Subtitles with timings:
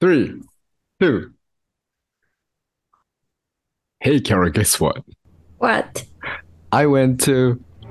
[0.00, 0.40] three,
[0.98, 1.32] two.
[4.00, 5.04] Hey, Kara, guess what?
[5.58, 6.04] What?
[6.72, 7.62] I went to.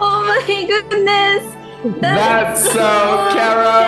[0.00, 1.54] oh my goodness!
[2.00, 3.78] That's, That's so carrot!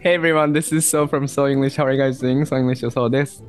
[0.00, 1.74] hey everyone, this is So from So English.
[1.74, 2.44] How are you guys doing?
[2.44, 3.42] So English is So this.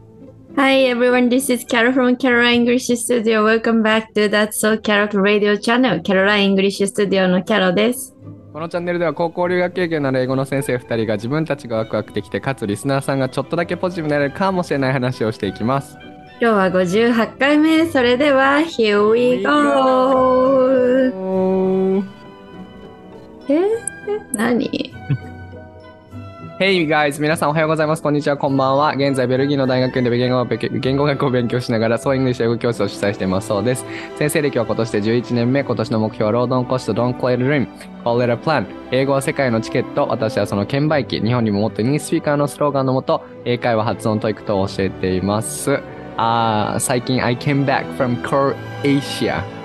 [0.56, 3.44] Hi everyone, this is Carol from Caroline English Studio.
[3.44, 6.00] Welcome back to That's So Carrot Radio Channel.
[6.02, 8.16] Caroline English Studio の Carol です。
[8.54, 15.98] このチャンネルでは高校留学経験のある英語の先生2人が自分たちがワクワクできてかつリスナーさんがちょっとだけポジティブになれるかもしれない話をしていきます。
[16.40, 17.88] 今日は58回目。
[17.88, 20.84] それでは、Here we go!
[23.50, 23.60] え
[24.34, 24.94] 何
[26.64, 27.20] Hey guys!
[27.22, 28.02] 皆さんおはようございます。
[28.02, 28.94] こんにちは、こんばんは。
[28.94, 33.86] 現在、ベルギーの大学院で言語学言語学を勉強しながら、そう English 英語教室を主催していますそうです。
[34.18, 35.66] 先生歴は今年で11年目。
[35.66, 37.68] 今年の目標は、ロードンコスト、Don't call it a dream,
[38.06, 38.66] call it a plan。
[38.94, 40.08] 英語は世界のチケット。
[40.08, 41.20] 私はその券売機。
[41.20, 45.82] 日本にももっとニースピーカーのスローガンのもと、英会話発音 TOEIC 等を教えています。
[46.16, 49.63] あ最近、I came back from Croatia。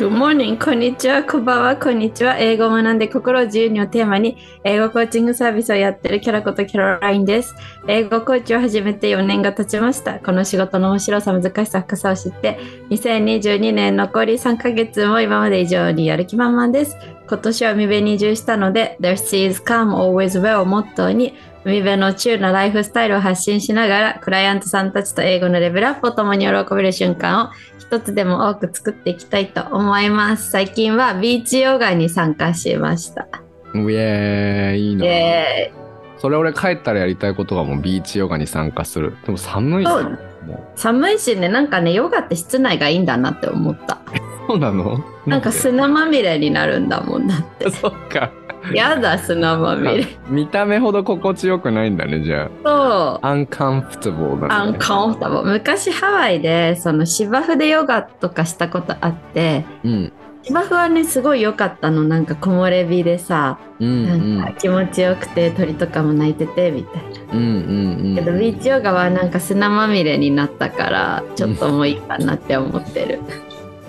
[0.00, 0.56] Good morning!
[0.56, 2.38] こんにちは、こんばんは、こんにちは。
[2.38, 7.54] 英語を学んで心を自由にをテーマに英語コーチングサービスをやっているキャラことキャロラインです。
[7.86, 10.18] 英語コーチを始めて4年が経ちました。
[10.18, 16.96] この仕事の面白さ、難しさ、深さを知って、2022年残り3ヶ月も今まで以上にやる気満々です。
[17.28, 21.34] 今年は海辺に移住したので、There is calm always well をモットーに、
[21.66, 27.50] 海辺のチューなライフスタイルを発信しながら、クライアントさんたちと英語のレベルアップを共に喜べる瞬間を
[27.90, 30.52] 一つでも多く作っていきたいと思います。
[30.52, 33.26] 最近はビーチヨガに参加しました。
[33.74, 35.02] ウェーいいな。
[35.02, 35.72] で、
[36.18, 39.16] それ俺帰ったらやりたいことがもうビーチヨガに参加する。
[39.26, 39.90] でも寒いな。
[39.90, 43.98] そうもう寒いしね、なんかね、ヨガって室内がいいんだなって思った。
[44.46, 45.04] そうなの？
[45.26, 47.68] なんかで砂まみれになるんだもんだって。
[47.74, 48.30] そっか。
[48.74, 50.06] やだ、砂まみれ。
[50.28, 52.72] 見た目ほど心地よくないんだね、じゃそう。
[52.72, 53.18] あ。
[53.22, 54.54] uncomfortable だね。
[54.54, 60.12] アンカンフタボ昔ハワイでその芝生でヨガとかしたことあってうん。
[60.42, 64.38] 芝生はねすごい良かったのなんか木漏れ日でさ、うんうん。
[64.38, 67.32] なんか気持ちよくて鳥とかも鳴いててみたいな。
[67.32, 68.14] うんうんうん。
[68.14, 73.20] けどビーチヨガはなんか砂まみれになったからちょっともういいかなって思ってる。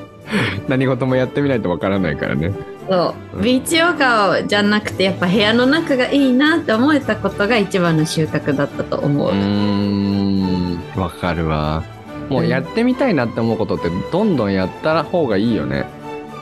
[0.67, 2.53] 何事もやってみないとわからないからね。
[2.89, 9.29] そうビーチヨガじゃなくてやっぱ部屋の中がいいなって思えたことが一番の収穫だったと思う。
[9.29, 10.99] うーん。
[10.99, 11.83] わかるわ。
[12.29, 15.85] もうやってみたいなって思うことってどんどんやった方がいいよね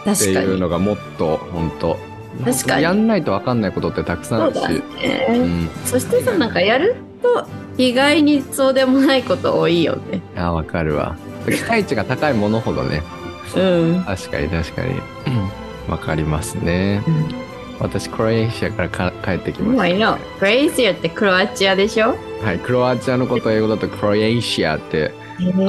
[0.02, 0.46] って確かに。
[0.48, 1.98] いうのがもっと本当
[2.46, 5.26] 確かにやんないとわかんないことってたくさんあるしそうだね。
[5.30, 7.46] うん、そしてさなんかやると
[7.78, 10.22] 意外にそうでもないこと多いよね。
[10.36, 13.02] あわかるわ期待値が高いものほどね
[13.56, 14.04] うん。
[14.06, 14.96] 確かに確かに
[15.90, 17.04] わかりますね。
[17.80, 20.20] 私クロエシアからか帰ってきましもうい。
[20.40, 22.14] クレイジアってクロアチアでしょ？
[22.42, 25.14] たはいクロアチアのことを英語だとクロエシアって。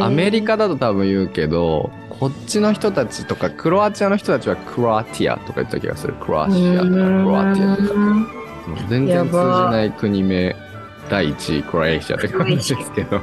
[0.01, 6.15] アメリカだと多分言うけどこっちの人たちとかクロアチアの人たちはクロアティアとか言った気がする。
[6.15, 7.95] クロアチアとかクロアティアとか。
[7.95, 8.27] うん
[8.89, 10.55] 全然通じない国名
[11.09, 13.21] 第一位クロエシアって感じですけど。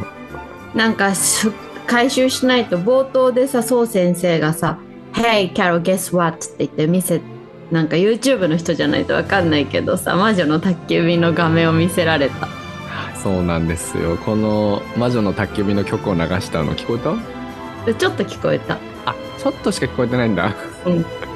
[0.74, 1.50] なんかし
[1.86, 4.78] 回収しないと冒頭でさ、そう先生がさ、
[5.14, 6.46] Hey, Carol, guess what?
[6.46, 7.22] って言って見せ、
[7.72, 12.48] なんか YouTube の人じゃないとわかんないけどさ、魔女の宅急便の画面を見せられた。
[13.22, 17.16] そうなんですよこの「魔女の宅急便」の曲を流したの聞こえた？
[17.86, 18.78] でちょっと聞こえた。
[19.06, 20.54] あちょっとしか聞こえてないんだ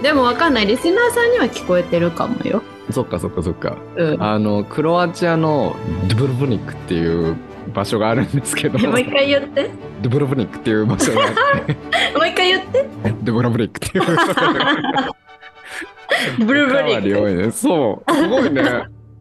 [0.02, 0.68] でもわかんない。
[0.68, 2.62] リスナーさんには聞こえてるかもよ。
[2.92, 4.24] そっかそっかそっかうん。
[4.24, 5.76] あのクロアチアの
[6.08, 7.36] ドゥブロブニックっていう
[7.74, 8.80] 場所があるんですけど。
[8.80, 9.70] もう一回言って。
[10.02, 11.74] ドゥブロブニックっていう場所があって。
[12.18, 12.86] もう一回言って。
[13.24, 14.06] ドゥブロブニックっていう。
[14.06, 15.16] 場所が
[16.40, 17.52] ブルーブリッ多いね。
[17.52, 18.14] そう。
[18.14, 18.64] すごいね。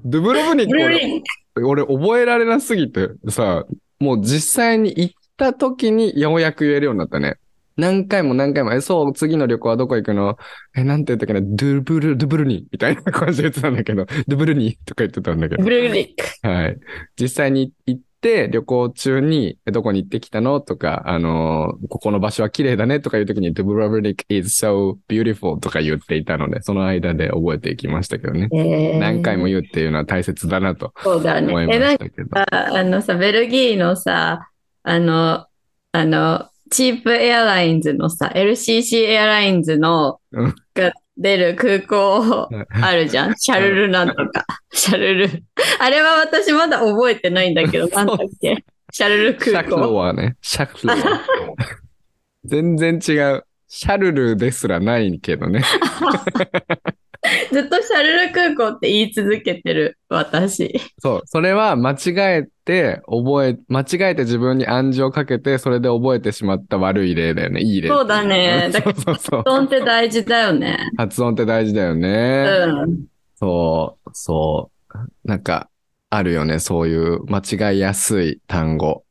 [0.04, 1.20] ドゥブロブニッ
[1.54, 1.66] ク。
[1.66, 3.64] 俺覚えられなすぎてさ
[3.98, 7.36] もう実際に行った時にようやく言えるようになったね。
[7.76, 10.36] 何回も何回も、え、そう、次の旅行はどこ行くの？
[10.76, 15.62] え、なんて言ったっけな、ドゥブル、ドゥブルニみたいな感じで言ってたんだけど、ドゥブルニとか言ってたんだけど。
[15.62, 16.46] ブ、ルーブリック。
[16.46, 16.78] はい。
[17.18, 20.60] 実際に行って、旅行中に、えどこに行ってきたの？
[20.60, 28.48] とか、あのーここの場所は綺麗だねとかいう時に、ドゥブルブリック is so beautiful とか言っていたので、その間で覚えていきましたけどね。
[28.52, 31.22] えー何回も言うっていうのは大切だなと思
[31.62, 31.74] いまね。
[31.76, 32.38] え、なんかしたけど。
[32.38, 34.50] ああのさ、ベルギーのさ、
[34.82, 35.46] あの、
[35.92, 42.48] あの、チープエアラインズのさ、LCC エアラインズのうんが出る空港
[42.82, 43.34] あるじゃん？
[43.38, 44.44] シャルルなんとか。
[44.72, 45.42] シャルル。
[45.78, 48.64] あれは私まだ覚えてないんだけど、なんだっけ？
[48.92, 49.94] シャルルシャクロ空港。
[49.96, 51.20] はね、シャクロは。
[52.44, 53.44] 全然違う。
[53.68, 55.62] シャルルですらないけどね。
[57.52, 60.80] ずっとシャルル空港って言い続けてる私。
[60.98, 61.22] そう。
[61.26, 67.60] それは間違えて、覚え、間違えて自分に暗示をかけて、それで覚えてしまった悪い例だよね。
[67.60, 67.88] いい例。
[67.88, 68.70] そうだね。
[68.72, 69.14] だから。
[69.14, 70.78] 発音って大事だよね。
[70.96, 72.44] 発音って大事だようね。
[72.46, 73.04] ん。
[73.36, 75.28] そう、そう。
[75.28, 75.68] なんか、
[76.08, 76.58] あるよね。
[76.58, 79.04] そういう間違いやすい単語。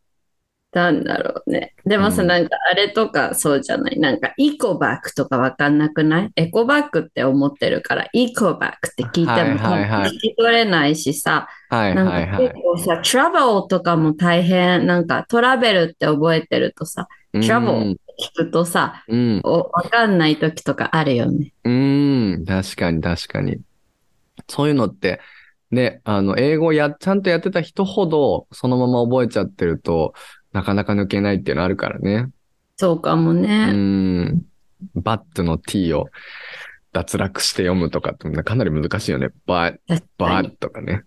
[0.71, 1.73] なんだろうね。
[1.83, 3.99] でもさ、うんなんかあれとかそうじゃない？
[3.99, 6.31] なんかイコバックとかわかんなくない？
[6.35, 12.53] エコバックって思ってるから、イコバックって聞いても聞き取れないしさ、はいなんかはいはい結。
[12.61, 19.41] 構さ、トラベルとかも大変、なんかトラベルって覚えてるとさ、うん travel 聞くとさ、うん。
[19.45, 21.53] おわかんない時とかあるよね。
[21.63, 22.45] うん。
[22.45, 23.61] 確かに確かに。
[24.47, 25.21] そういうのって、
[25.71, 30.13] ね、あの、英語や、ちゃんとやってた人ほど、そのまま覚えちゃってると、
[30.53, 32.27] なかなか抜けないっていうのあるからね。
[32.77, 33.71] そうかもうね。
[33.71, 34.41] ん。
[34.95, 36.07] バットの t を
[36.93, 39.29] 脱落して読むとかってかなり難しいよね。
[39.45, 39.77] バッ、
[40.17, 40.49] バに。
[40.49, 41.03] ッとかね。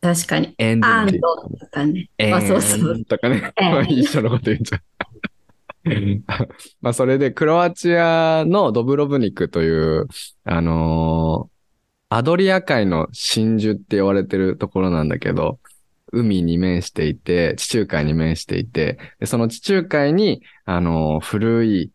[0.00, 0.54] 確かに。
[0.58, 1.12] エンドアンド
[1.58, 2.10] とかね。
[2.18, 2.92] えあ、そうそう。
[2.94, 3.52] ーとかね。
[3.56, 4.82] えー一緒のこと言っちゃう。
[6.80, 10.06] まあ、それで、クロアチアのドブロブニクという、
[10.44, 11.52] あのー
[12.14, 15.58] アドリア海の真珠って言われてるところなんだけど、
[16.12, 21.92] 海に面していて、地中海に面していて、でその地中海に、あのー古い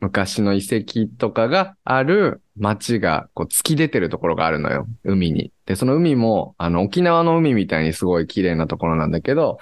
[0.00, 4.86] 昔の遺跡とかがある街がこう突き出てるところがあるのよ。
[5.04, 5.52] 海に。
[5.66, 9.58] で、その海も、あの、沖縄の海みたいにすごい綺麗なところなんだけど、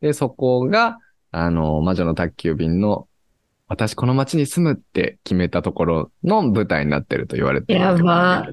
[0.00, 0.98] で、そこが、
[1.30, 3.06] あの、魔女の宅急便の、
[3.68, 8.46] 私この街に住むって決めたところの舞台になってると言われてるやば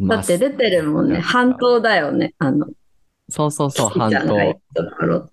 [0.00, 1.20] だって出てるもんね。
[1.20, 2.34] 半島だよね。
[2.38, 2.66] あの、
[3.28, 4.60] そうそうそう、半島。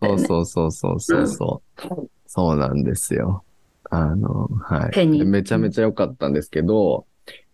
[0.02, 2.10] そうそうそうそうそうそう。
[2.28, 3.44] そうなんですよ。
[3.90, 5.08] あの、はい。
[5.08, 7.06] めちゃめちゃ良かったんですけど、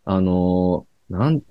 [0.06, 1.42] あの、なん、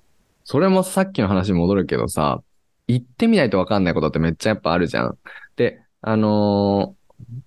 [0.44, 2.42] それもさっきの話に戻るけどさ、
[2.86, 5.18] 行ってみないとわかんないことってめっちゃやっぱあるじゃん。
[5.56, 6.94] で、あの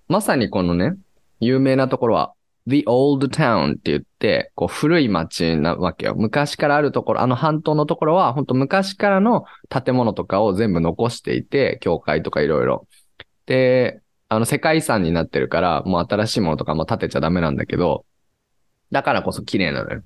[0.08, 0.96] まさにこのね、
[1.40, 2.34] 有名なところは、
[2.70, 6.14] The Old Town って言って、こう古い街なわけよ。
[6.16, 12.86] 昔からあるところ、あの半島のところは、本当昔からの建物とかを全部残していて、教会とかいろいろ。
[13.46, 18.04] で、あの世界遺産になってるから、もう新しいものとかも建てちゃダメなんだけど、
[18.92, 20.02] だからこそ綺麗なのよ。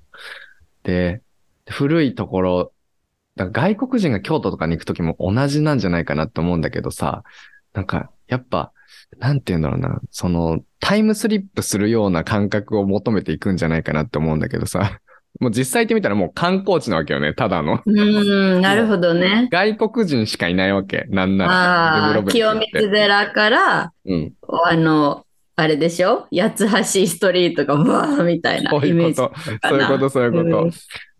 [0.83, 1.21] で、
[1.69, 2.73] 古いところ、
[3.35, 7.23] だから外国人が京都とかに行くときも同じなんじゃないかなって思うんだけどさ、
[7.73, 8.71] なんか、やっぱ、
[9.19, 14.99] なんて言うんだろうな、その、タイムスリップするような感覚を求めていくんじゃないかなって思うんだけどさ、
[15.41, 17.81] もう実際行ってみたらもう観光地なわけよね、ただの。
[17.85, 19.49] うーん、なるほどね。
[19.51, 21.51] 外国人しかいないわけ、なんなら。
[21.51, 24.33] ああ、清水寺から、うん。
[24.63, 25.25] あの、
[25.57, 26.27] あれでしょ？
[26.33, 29.69] 八つ橋ストリートがわーみたいなそうイメージいうこと。
[29.69, 30.63] そういうこと、そういうこと。
[30.63, 30.71] うん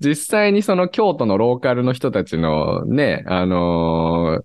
[0.02, 4.44] 実際にその京都のローカルの人たちのね、あのー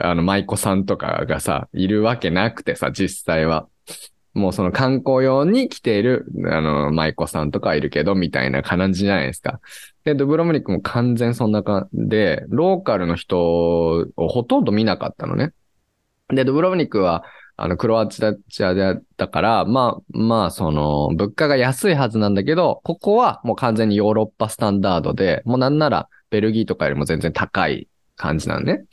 [0.00, 3.68] あの、舞妓さんとかがさ、いるわけなくてさ、実際は。
[4.34, 9.60] もうその観光用に来ている、あの、舞妓さんとかいるけど、みたいな感じじゃないですか。
[10.02, 15.52] で、ドブロムニクも完全そんな感じで、ローカルの人をほとんど見なかったのね。
[16.28, 17.24] で、ドブロムニクは、
[17.56, 18.24] あの、クロアチ
[18.64, 28.84] アでだから、まあ、まあ、その、物価が安いはずなんだけど、ここはもう完全にヨーロッパスタンダードで、もうなんならベルギーとかよりも全然高い感じなのね。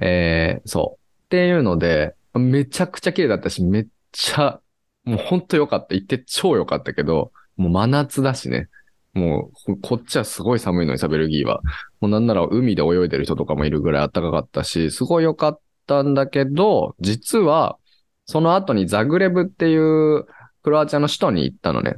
[0.00, 1.24] えー、そう。
[1.26, 4.60] っていうので、めちゃくちゃ綺麗だったし、めっちゃ、
[5.04, 5.94] もうほんと良かった。
[5.94, 8.68] 行って超良かったけど、もう真夏だしね。
[9.12, 11.60] もう、こっちはすごい寒いのにさ、ベルギーは。
[12.00, 17.78] もうなんなら海で泳いでる人とかもいるぐらい暖かかったし、すごい良かったんだけど、実は、
[18.26, 20.26] その後にザグレブっていう
[20.62, 21.94] クロアチアの首都に行ったのね。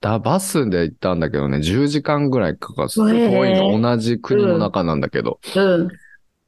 [0.00, 2.88] だ、バスで行ったんだけどね、10時間ぐらいかかる。
[2.88, 5.40] すごいの、同じ国の中なんだけど。
[5.54, 5.88] うん。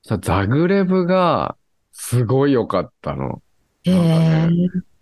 [0.02, 1.57] さ、ザグレブが、
[1.92, 3.42] すごい良かったの。
[3.85, 4.49] へえ。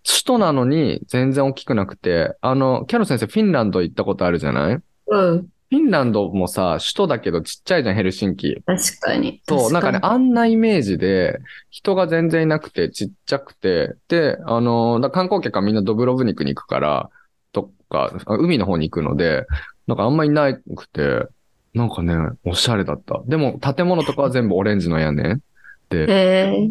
[0.05, 4.76] 首都なのに全然大きくなくて、あの、キャロ先生、フィンランド行ったことあるじゃない？
[4.76, 5.49] フうん。
[5.71, 8.62] ィンランドもさ、首都だけどちっちゃいじゃん、ヘルシンキ。
[8.64, 9.43] 確かに。
[9.47, 11.38] そう、なんかね、確あんなイメージで、
[11.71, 17.11] 人が全然いなくて、ちっちゃくて、で、あの、だ観光客はみんなドブロブニクに行くから、
[17.52, 19.47] とか、あ海の方に行くので、
[19.87, 21.26] なんかあんまいなくて、
[21.78, 23.23] なんかね、おしゃれだった。
[23.26, 25.38] でも、建物とかは全部オレンジの屋根。
[25.90, 26.68] で、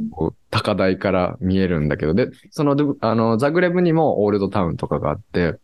[0.51, 5.55] 高台から見えるんだけど、で、そのあの、ザグレブにもオールドタウンとかがあって、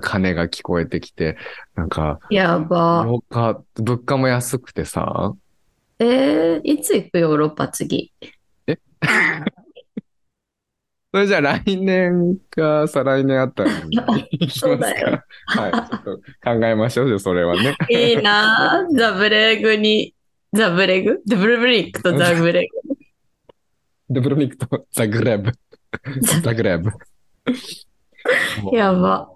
[0.00, 1.36] 鐘が聞こえてきて、
[1.74, 3.04] なんか、やば。
[3.06, 5.34] よか物価も安くてさ、
[5.98, 8.12] えー、いつ行くヨーロッパ次？
[11.16, 13.96] それじゃあ来年か再来年あったら行き
[14.38, 15.24] ますそうだよか。
[15.46, 15.72] はい。
[15.72, 17.74] ちょっと考えましょうよ、それはね。
[17.88, 20.14] いいなぁザブレグに、
[20.52, 21.22] ザブレグ？
[21.26, 22.68] ザブレブリックとザブレ
[24.10, 25.52] ドブロニクとザグレブ。
[26.42, 26.90] ザグレブ。
[26.90, 26.98] グ。
[28.76, 29.30] やば。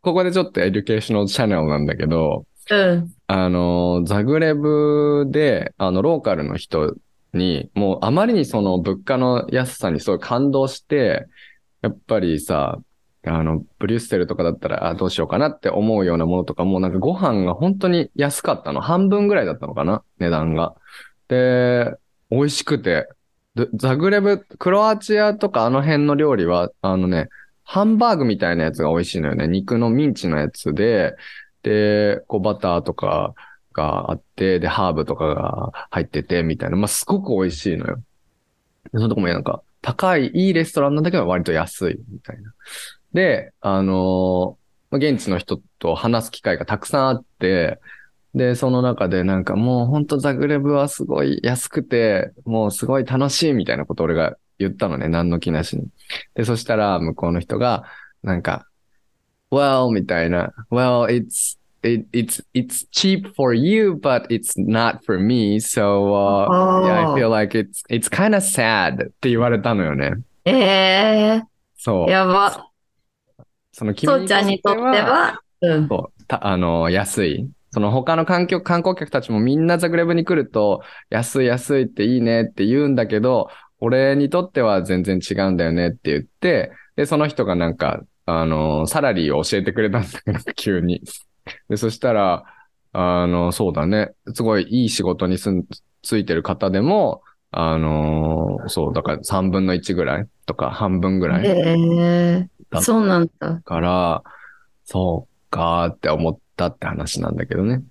[0.00, 3.12] ここでちょっと educational channel なんだけど、うん。
[3.26, 6.94] あの、ザグレブで、あの、ローカルの人
[7.36, 11.26] に、もうあまりにその物価の安さにすごい感動して、
[11.82, 12.78] やっぱりさ、
[13.26, 18.80] あの、ブリュッセルとかだったら、あ、どうしようかなって思うようなものとかも、なんかご飯が本当に安かったの。
[18.80, 20.74] 半分ぐらいだったのかな値段が。
[21.28, 21.94] で、
[22.30, 23.08] 美味しくて。
[23.74, 27.28] ザグレブ、クロアチアとかあの辺の料理は、あのね、
[27.62, 29.46] ハンバーグみたいなやつが美味しいのよね。
[29.48, 31.14] 肉のミンチのやつで、
[31.62, 33.34] で、こうバターとか
[33.74, 36.76] があって、で、ハーブとかが入ってて、みたいな。
[36.76, 37.96] まあ、すごく美味しいのよ。
[37.96, 38.02] で
[38.94, 42.54] そのとこもなんか、高い、いいレストランなんだけど割と安い、みたいな。
[43.12, 47.80] で、あのーまあ現地の人と話す機会がたくさんあって、
[48.34, 55.88] で、その中でなんかもうほんとザグレブはすごい安くて、もうすごい楽しいみたいなことを俺が言ったのね、何の気なしに。
[56.34, 57.84] で、そしたら向こうの人が、
[58.22, 58.66] なんか、
[59.50, 66.86] well, みたいな、well, it's, it, it's, it's cheap for you, but it's not for me, so, uh,
[66.86, 70.12] yeah, I feel like it's, it's kind of sad って言われたのよね。
[70.44, 71.42] えー、
[71.76, 72.10] そう。
[72.10, 72.70] やば。
[73.72, 75.88] その君そうちゃんにとっては、うん。
[75.88, 77.48] そう、た、あの、安い。
[77.70, 83.48] その他の環境、観光客たちもみんなザグレブに来ると、安い安いっていいねって言うんだけど、
[83.80, 91.02] 俺にとっては全然違うんだよねって言って、で、その人がなんか、あの、サラリーを教えてくれたんだけど、急に。
[91.68, 92.44] で、そしたら、
[92.92, 94.12] あの、そうだね。
[94.34, 95.64] すごいいい仕事にすん、
[96.02, 103.60] ついてる方でも、あの、そう、だから3分の1ぐらいとか半分ぐらいえー、そうなんだ。
[103.64, 104.22] から、
[104.84, 107.82] そうかーって思ったって話なんだけどね。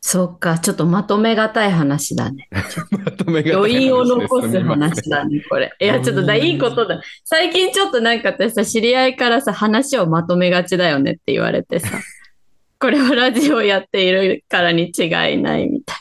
[0.00, 2.48] そうか、ちょっとまとめがたい話だね。
[3.04, 5.74] まとめが余韻を残す話だね、これ。
[5.80, 7.00] いや、ちょっとだ、いいことだ。
[7.24, 11.98] 最近ちょっとなんか私さ、知り合いからさ、話をまとめがちだよねって言われてさ、
[12.80, 15.96] これはラジオやっているからに違いないみたい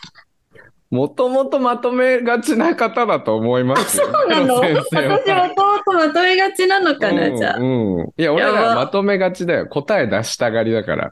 [0.90, 3.98] もともとまとめがちな方だと思います。
[3.98, 4.62] そうなの？
[4.62, 7.60] 先私もともとまとめがちなのかな、じゃあ。
[7.60, 8.14] うん、うん。
[8.18, 9.68] いや、俺らまとめがちだよ。
[9.68, 11.12] 答え出したがりだから。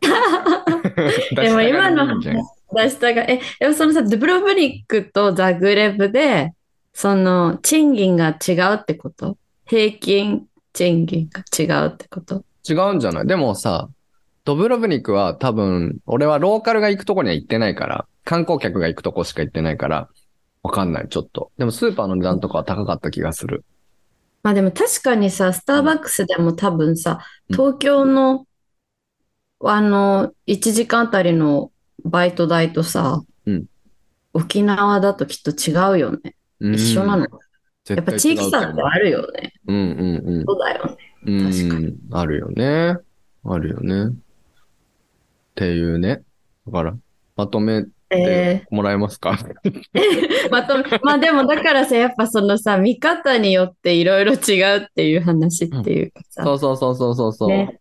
[1.36, 6.54] でも今の出したがり人間出したが、え、でもそのさ、ドゥブロブニックとザグレブで、
[6.94, 9.36] その、賃金が違うってこと？
[9.66, 12.46] 平均賃金が違うってこと？
[12.68, 13.28] 違うんじゃない？
[13.28, 13.90] でもさ、
[14.46, 20.08] ドブロブニクは多分、俺はローカルが行くとこには行ってないから、観光客が行くとこしか行ってないから、
[20.62, 21.52] わかんない、ちょっと。
[21.58, 23.66] でもスーパーの値段とかは高かった気がする。
[24.44, 28.46] まあでも確かにさ、スターバックスでも多分さ、うん東京の、
[29.64, 31.72] あの、1時間あたりの
[32.04, 33.66] バイト代とさ、うん
[34.34, 36.36] 沖縄だときっと違うよね。
[36.60, 37.24] うん一緒なの。
[37.24, 37.30] や
[37.86, 39.54] 絶っぱ地域差ってあるよね。
[39.66, 40.98] うんうんそうだよね。
[41.26, 41.52] うん。
[41.52, 41.98] 確かうん。
[42.12, 42.98] あるよね。
[43.46, 44.16] あるよね。
[45.56, 46.22] っていうね。
[46.68, 46.98] だから、
[47.38, 57.50] まとめえてもらえますか、ー、 まとめ、まあでもだからさ、やっぱそのさ、見方によっていろいろ違うっていう話っていうかさ、そうそうそうそうそうそう。
[57.50, 57.80] ね。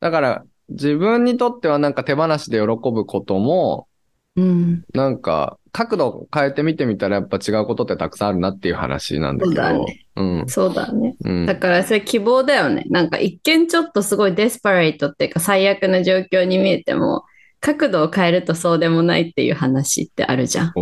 [0.00, 3.88] だから、自分にとってはなんか手放しで喜ぶことも、
[4.36, 9.62] うん、なんか角度を変えて見てみたらやっぱ違うことってたくさんあるなっていう話なんだけど。
[9.62, 10.44] そうだねうん。
[10.48, 11.14] そうだね。
[11.24, 11.46] うん。
[11.46, 12.82] だからそれ希望だよね。
[12.90, 17.22] なんか一見ちょっとすごいデスパレートっていうか最悪な状況に見えても、
[17.60, 20.66] 角度を変えるとそうでもないっていう話ってあるじゃん。
[20.66, 20.72] あ、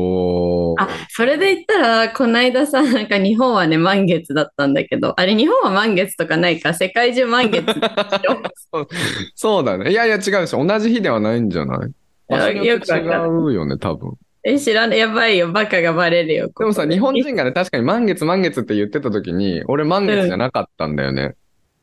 [1.11, 7.67] それで言ったら、この間さ、なんか日本はね、満月だったんだけど、あれ日本は満月とかないか、世界中満月
[8.73, 8.89] そう
[9.35, 9.91] そうだね。
[9.91, 10.65] いやいや違うでしょ。
[10.65, 11.91] 同じ日ではないんじゃない
[12.29, 14.15] 場所によって違うよね、多分。
[14.49, 14.99] え、知らない。
[14.99, 15.51] やばいよ。
[15.51, 16.49] バカがバレるよ。
[16.57, 21.35] でもさ、日本人がね、確かに満月満月って言ってた時に、俺満月じゃなかったんだよね。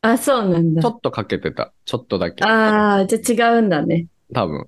[0.02, 0.90] あ、そうなんだちょ。
[0.92, 1.74] っとかけてた。
[1.84, 2.42] ちょっとだけ。
[2.46, 4.08] ああ、じゃあ違うんだね。
[4.34, 4.68] 多分。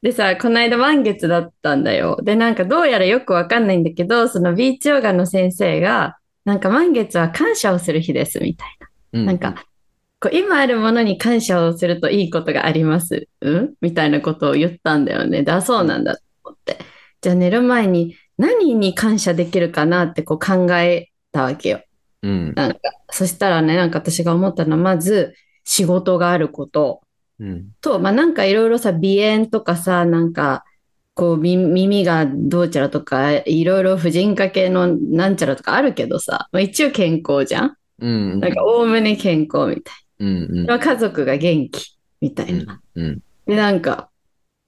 [0.00, 2.18] でさ、この間満月だったんだよ。
[2.22, 6.16] で、なんかどうやらよくわかんないんだけど、そのビーチヨガの先生が、
[6.46, 8.88] なんか満月は感謝をする日ですみたいな。
[9.20, 9.26] うん。
[9.26, 9.66] なんか、
[10.20, 13.28] こう今あるものに感謝をするといいことがあります？
[13.42, 13.74] うん？
[13.82, 15.42] みたいなことを言ったんだよね。
[15.42, 16.78] だ、そうなんだと思って。
[17.20, 21.80] じゃあ寝る前に何に感謝できるかなってこう考えたわけよ。
[22.22, 22.54] うん。
[22.54, 22.78] なんか、
[23.10, 27.02] そしたらね、なんか私が思ったのは、まず仕事があること。
[27.38, 27.68] うん。
[27.80, 30.64] と、まあなんかいろいろさ、鼻炎とかさ、なんか、
[31.14, 38.40] こうみ耳がどうちゃらとか、いろいろ婦人科系のなんちゃらとかあるけどさ、まあ、一応健康じゃんうん。
[38.40, 40.78] なんか、おおむね健康みたいうんうんな。
[40.78, 42.82] 家族が元気みたいな。
[42.94, 43.22] うん。
[43.46, 44.10] で、なんか、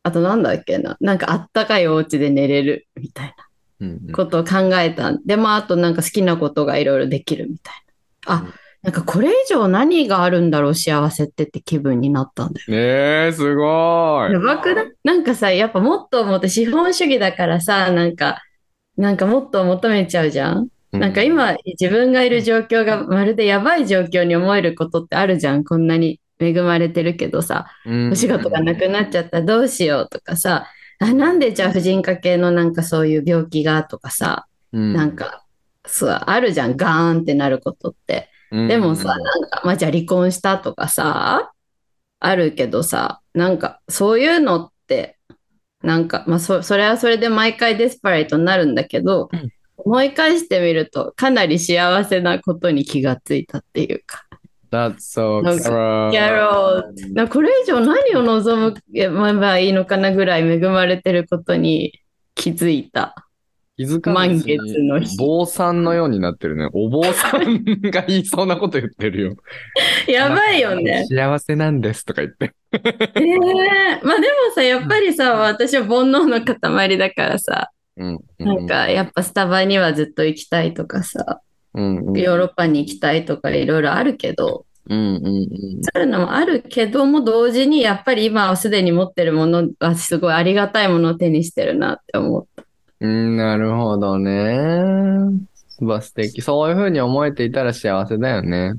[0.08, 0.96] あとなんだっけな。
[1.00, 3.34] なんかあったかいお家で寝れるみたい
[3.80, 7.74] うんなことを考えたんで、まあ、あとなんか好きなことがいろいろできるみたい
[8.26, 8.34] な。
[8.34, 12.66] あ、なんかこれ以上何があるんだろう幸せってって気分になったんだよ。
[12.68, 14.32] ねえ、すごい。
[14.32, 14.92] やばくない？
[15.04, 18.42] なんかさ、やっぱもっともっと資本主義だからさ、なんか、
[18.96, 20.68] なんかもっと求めちゃうじゃん。
[20.90, 25.62] なんか今自分がいる状況がまるでやばい状況に思えることってあるじゃん。
[25.62, 30.66] こんなに恵まれてるけどさ、うん、お仕事がなくなっちゃったらどうしようとかさ、
[31.00, 35.44] あ、なんでじゃあ婦人科系のなんかそういう病気がとかさ、うん、なんか、
[35.86, 36.76] そう、あるじゃん。
[36.76, 38.30] ガーンってなることって。
[38.50, 41.52] うん、でもさ、なんか、まあ、じゃあ離婚したとかさ、
[42.20, 45.18] あるけどさ、なんか、そういうのって、
[45.82, 54.26] なんか、まあ、そ、それはそれで毎回デスパレートになるんだけど、うん思い返してみると、かなり幸せなことに気がついたっていうか。
[54.70, 56.10] That's so なんか Carol.
[56.10, 62.00] ギャローなこれ以上何を望めばいいのかなぐらい恵まれてることに
[62.34, 63.28] 気づいた。
[63.78, 66.68] 気づか満月の日坊さんのようになってるね。
[66.72, 69.36] お坊さんが言いそうなこと言ってるよ。
[70.08, 71.06] やばいよね。
[71.08, 72.52] 幸せなんですとか言って。
[72.74, 78.18] ええまあでもさ、やっぱりさ、私は煩悩の塊だからさ、うん。
[78.38, 81.40] なんかやっぱスタバにはずっと行きたいとかさ、
[81.78, 82.18] うん、うん。
[82.18, 85.22] ヨーロッパに行きたいとかいろいろあるけど、うん、うん、
[85.82, 92.64] そういうのもあるけども同時にやっぱり今はすでに持ってるものはすごいありがたいものを手にしてるなって思った。
[93.00, 93.36] うん。
[93.36, 95.46] なるほどね。
[95.68, 96.42] すば素敵。
[96.42, 98.74] そういうふうに思えていたら幸せだよね。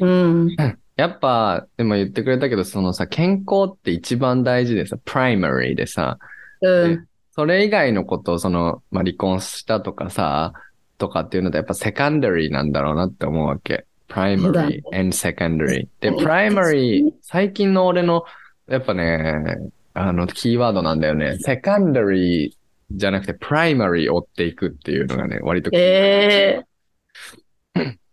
[0.00, 0.56] うん。
[0.96, 6.18] やっぱ、でも言ってくれたけど、そのさ、健康って一番大事でさ、プライマリーでさ、
[6.60, 7.06] うん。
[7.32, 10.52] それ以外のことを、その、まあ、離婚したとかさ、
[11.00, 13.86] とかっていうので、やっぱ secondary なんだろうなって思うわけ。
[14.06, 15.88] そうだ primary and secondary。
[16.00, 18.24] で、うん primary、最近の俺の、
[18.68, 19.56] やっぱね、
[19.94, 21.38] あの、キーワードなんだよね。
[21.38, 22.52] secondary
[22.92, 26.62] じゃなくて、 primary 追っていくっていうのがね、割と、え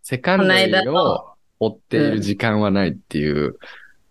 [0.02, 3.58] secondaryーを追っている時間はないっていう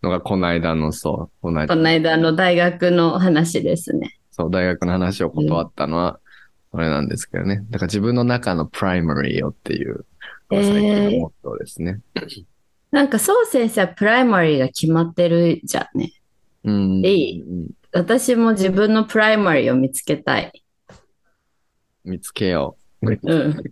[0.04, 4.20] のが、この間の、そう、このー、こ間の間の大学の話ですね。
[4.30, 6.20] そう、大学の話を断ったのは、
[6.72, 7.66] それなんですけどね。
[7.70, 10.06] だから自分の中の primary をっていう、
[10.52, 12.02] えー最近のモットーですね。
[12.92, 16.12] なんかそう先生は primary が決まってるじゃんね。
[16.64, 17.06] うん。
[17.06, 20.64] いいうん私も自分の primary を見つけたい。
[22.04, 23.16] 見つけようん。
[23.16, 23.64] う。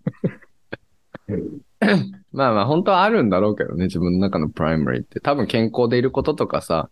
[2.31, 5.19] まあまあ、本当はあるんだろうけどね、自分の中の primary って。
[5.19, 6.89] 多分健康でいることとかさ、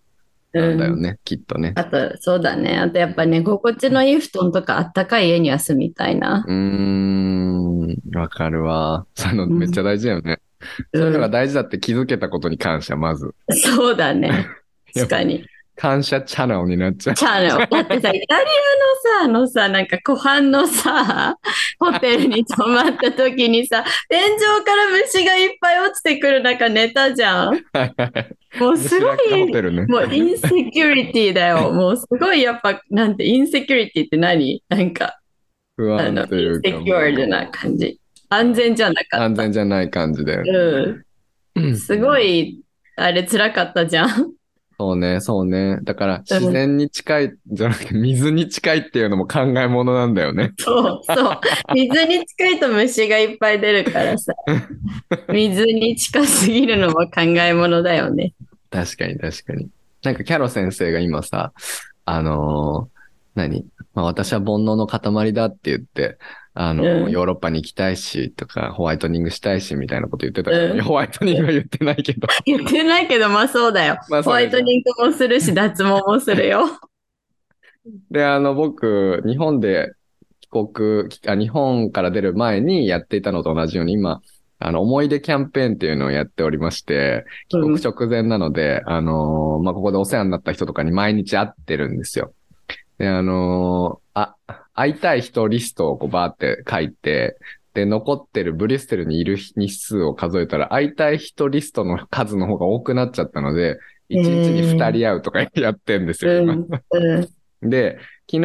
[0.54, 1.74] なんだよね、きっとね。
[1.76, 2.78] あと、そうだね。
[2.78, 6.46] あとやっぱね、心地のいい布団とかあったかい家には住みたいな。
[6.48, 9.06] うーん、わかるわ。
[9.16, 10.39] そのめっちゃ大事だよね。
[10.94, 13.34] そういうのが大事だって気づけたことに感謝、まず。
[13.52, 14.48] そうだね。
[14.94, 15.44] 確かに。
[15.75, 17.15] 感謝チャンネルになっちゃう。
[17.15, 17.69] チャンネル。
[17.69, 21.36] だってさ、イタリアのさ、あのさ、なんか湖畔のさ、
[21.79, 27.53] ホテルに泊まった時にさ、天井から虫がいっぱい落ちてくる中寝たじゃん。
[28.59, 29.86] もうすごホい、ね。
[29.88, 31.71] もうインセキュリティだよ。
[31.71, 34.63] もうすごいやっぱ、なんて、インセキュリティって何？
[34.69, 35.19] なんか、
[35.75, 36.69] 不安というか。
[36.69, 37.99] セキュアルな感じ。
[38.29, 39.23] 安全じゃなかった。
[39.23, 40.38] 安全じゃない感じで。
[41.55, 41.75] うん。
[41.75, 42.62] すごい、
[42.95, 44.33] あれ辛かったじゃん。
[44.79, 45.77] そうね、そうね。
[45.83, 50.51] だから、自然に近い、じゃなくて、水に近いっていうのも考え物なんだよね。
[50.57, 51.39] そうそう。
[51.73, 54.33] 水に近いと虫がいっぱい出るからさ。
[55.31, 58.33] 水に近すぎるのも考え物だよね。
[58.71, 59.69] 確かに、確かに。
[60.03, 61.53] なんか、キャロ先生が今さ、
[62.05, 62.93] あのー
[63.36, 63.65] 何？
[63.93, 66.17] まあ、私は煩悩の塊だって言って、
[66.56, 72.28] あの、うんヨーロッパに行きたいし、とか、ホワイトニングしたいし、みたいなこと言ってたけど、うんホワイトニングは言ってないけど。
[72.46, 73.98] 言ってないけど、まあそうだよ。
[74.10, 76.66] まあホワイトニングもするし、 脱毛もするよ。
[78.12, 79.94] で、あの、僕、日本で
[80.42, 84.22] 帰国、あ日本から出る前にやっていたのと同じように、今、
[84.60, 92.34] あの、思い出キャンペーンっていうのをやっておりまして、帰国直前なので、あのーまあ、ここでお世話になった人とかに毎日会ってるんですよ。
[92.98, 94.36] で、あのーあ、
[94.73, 97.38] 会いたい人リストをこうバーって書いて、
[97.73, 103.77] で、残ってるブリステルにいる日数を数えたら、会いたい人リストの数の方が多くなっちゃったので、
[104.09, 106.57] 1日に2人会うとかやってんですよ、今。
[107.63, 107.97] で、
[108.29, 108.39] 昨日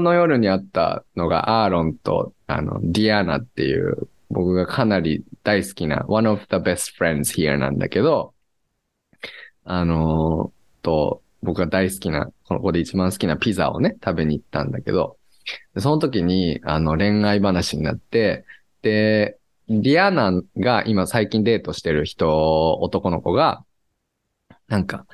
[0.00, 8.34] の夜に会ったのがアーロンと、あの、ディアナっていう、僕がかなり大好きな、one of the best friends here なんだけど、
[9.64, 15.16] あのーと、僕が大好きな、ここで一番好きなピザをね、食べに行ったんだけど、
[15.74, 18.44] でその時に、あの、恋愛話になって、
[18.82, 23.64] で、ディアナが今最近デートしてる人、男の子が、
[24.68, 25.06] なんか、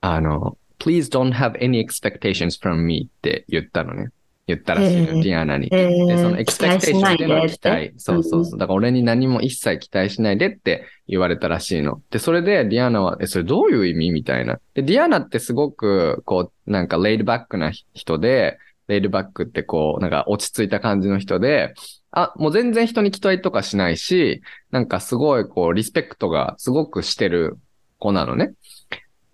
[0.00, 4.10] あの、please don't have any expectations from me って言ったのね。
[4.46, 5.68] 言ったらしいの、へえディアナに。
[5.70, 7.92] えで、そのー、期待し expectation ないっていうのは期待。
[7.98, 8.58] そうそうそう。
[8.58, 12.02] だから俺に何も一切期待しないでって言われたらしいの。
[12.10, 14.10] で、それでディアナは、え、それどういう意味？
[14.10, 14.58] みたいな。
[14.74, 18.58] で、ディアナってすごく、こう、なんか laid back な人で、
[18.90, 21.72] laid back ってこう、なんか落ち着いた感じの人で、
[22.10, 27.58] あ、もう全然人に期待とかしないし、なんかすごいこう、リスペクトがすごくしてる
[27.98, 28.52] 子なのね。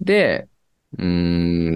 [0.01, 0.47] で、
[0.99, 1.05] うー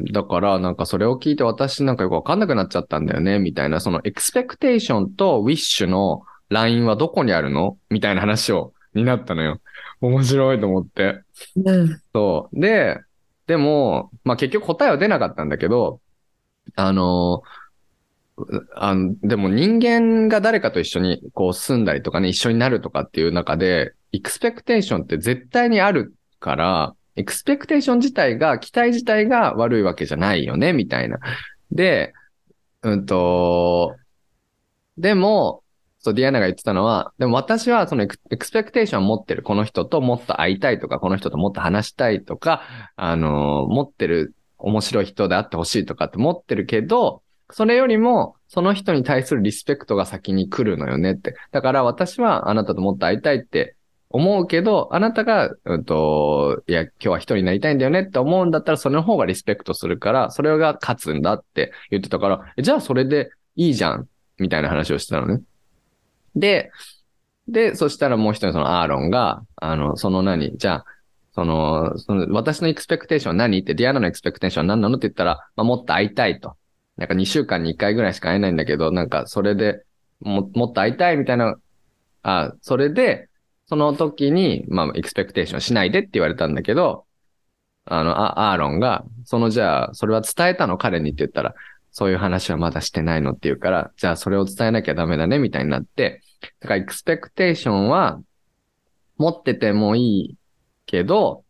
[0.02, 7.78] ん、だからなんかそれを聞いて私なんかよくわかんなくなっちゃったんだよね、みたいな、そのエクスペクテーションとウィッシュのラインはどこにあるの？
[7.90, 9.60] みたいな話を、になったのよ。
[10.00, 11.20] 面白いと思って。
[11.64, 12.00] うん。
[12.12, 12.60] そう。
[12.60, 12.98] で、
[13.46, 16.00] でも、まあ結局答えは出なかったんだけど、
[16.74, 17.42] あの、う
[18.74, 31.18] あの、でも人間が誰かと一緒にこう住んだりとかね、一緒になるとかっていう中で、 expectation って絶対にあるから、 expectation 自体が、期待自体が悪いわけじゃないよね、みたいな。
[31.70, 32.12] で、
[32.82, 33.96] うんと、
[34.96, 35.62] でも、
[35.98, 42.62] そう、ディアナが言ってたのは、でも私はその expec- expectation 持ってるこの人ともっと会いたいとか、この人ともっと話したいとか、
[42.96, 51.34] あの、持ってる面白い人であってほしいとかって持ってるけど、それよりも、その人に対するリスペクトが先に来るのよねって。
[51.52, 53.76] だから私はあなたともっと会いたいって
[54.08, 64.08] 思うけど、あなたが、うんと、いや、今日は一人になりたいんだよねって思うんだったら、その方がリスペクトするから、それが勝つんだって言ってたから、じゃあそれでいいじゃん、
[64.38, 65.42] みたいな話をしてたのね。
[66.34, 66.70] で、
[67.46, 70.84] で、そしたらもう一人そのアーロンが、あの、その何、じゃあ、
[71.32, 73.60] その、その、私の expectation は何？
[73.60, 74.96] って、ディアナの expectation は何なの？
[74.96, 76.56] って言ったら、まあ、もっと会いたいと。
[77.00, 79.84] なんか2週間に1回ぐらいしか会えないんだけど、なんかそれで
[80.20, 81.56] も、もっと会いたいみたいな、
[82.22, 83.30] あ、それで、
[83.66, 87.06] その時に、まあ、エクスペクテーションしないでって言われたんだけど、
[87.86, 91.54] あの、あアーロンが、そのじゃあ、それは伝えたの彼にって言ったら、
[91.90, 96.20] そういう話はまだしてないのって言うから、じゃあそれを伝えなきゃダメだねみたいになって、
[96.60, 98.20] だからエクスペクテーションは
[99.16, 100.36] 持っててもいい
[100.84, 101.44] けど、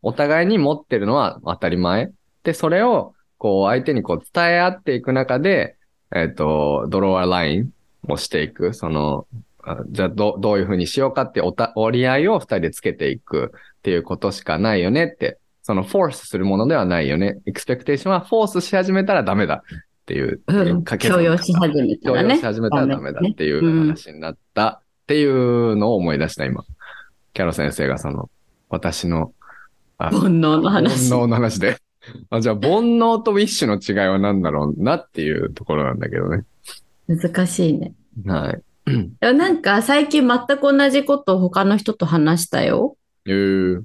[0.00, 2.10] お互いに持ってるのは当たり前。
[2.42, 5.76] で、それを、こう相手にこう伝え合っていく中で、
[6.14, 7.72] えっ、と、ドローアライン
[8.08, 8.74] をしていく。
[8.74, 9.26] その、
[9.62, 15.38] あじゃあどどういうふうにしようかっておた折り合いを二人でつけていくっていうことしかないよねって。
[15.62, 17.40] そのフォースするものではないよね。
[17.44, 20.40] エクスペクテーションはフォースし始めたらダメだっていう。
[20.46, 20.82] うん。
[20.82, 22.34] かけ算強要し始めた強らね。
[22.36, 26.64] 要し始めたらダメだっていう話になったっていうのを思い出した今。
[27.34, 28.30] キャロ先生がその、
[28.70, 29.34] 私の、
[29.98, 31.10] あ煩悩の話。
[31.10, 31.76] 煩悩の話で。
[32.30, 36.44] あじゃあ、煩悩とウィッシュの違いは何だろうなっていうところなんだけどね。
[37.06, 37.94] 難しいね。
[38.26, 38.62] はい。
[39.20, 42.96] なんか最近全く同じことを他の人と話したよ。
[43.26, 43.82] えー、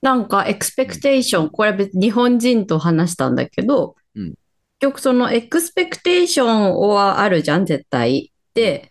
[0.00, 4.34] なんかエクスペクテーション、これは別に日本人と話したんだけど、うん
[4.82, 8.32] 結局そのエクスペクテーションはあるじゃん、絶対。
[8.52, 8.90] で、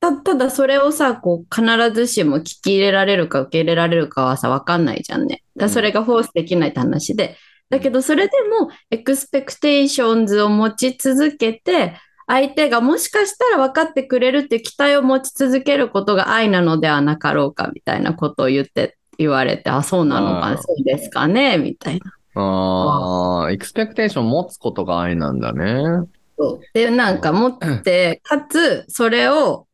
[0.00, 5.42] たただそれをさ、こう必ずしも聞き入れられるか受け入れられるかはさ、わかんないじゃんね。
[5.54, 7.36] だそれがフォースできないって話で。
[7.68, 22.12] だけどそれでも expectations を持ち続けて、相手がもしかしたら分かってくれるって期待を持ち続けることが愛なのではなかろうかみたいなことを言って、言われて、あ、そうなのか、そうですかね、みたいな。
[22.42, 26.06] ああ、 expectation 持つことが愛なんだね。
[26.38, 29.65] そうで、なんか持って、かつ、それを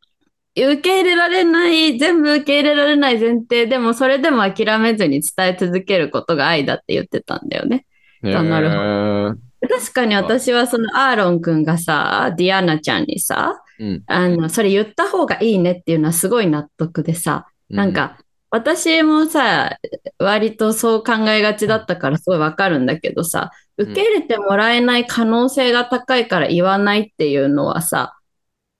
[0.54, 7.86] 受け入れられない、全部受け入れられない前提でも、それでも諦めずに伝え続けることが愛だって言ってたんだよね。
[8.24, 13.86] あなるほどほ確かに私はそのアーロン君がさ、ディアナちゃんにさ、ど。
[13.86, 14.02] うん。
[14.06, 18.18] あの、それ言った方がいいねっていうのはすごい納得でさ、なんか、
[18.50, 19.78] 私もさ、
[20.18, 28.18] 割とそう考えがちだったからすごいわかるんだけどさ、ん受け入れてもらえない可能性が高いから言わないっていうのはさ、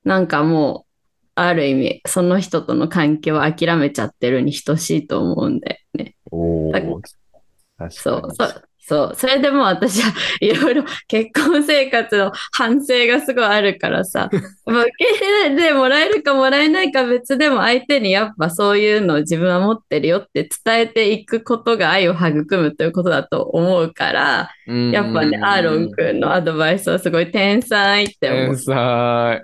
[0.05, 0.91] なんかもう、
[1.35, 6.14] ある意味、その人との関係を諦めちゃってるに等しいと思うんだよね。
[6.31, 6.73] おお。
[7.90, 9.14] そう、そう、そう。
[9.16, 14.29] それでも私はいろいろ結婚生活の反省がすごいあるからさ、
[14.66, 28.57] ま あ受け入れてもらえるかもらえないか別でも相手にやっぱそういうのを自分は持ってるよって伝えていくことが愛を育むということだと思うから、やっぱね、アーロン君のアドバイスはすごい天才って思天う。
[28.57, 29.42] 才。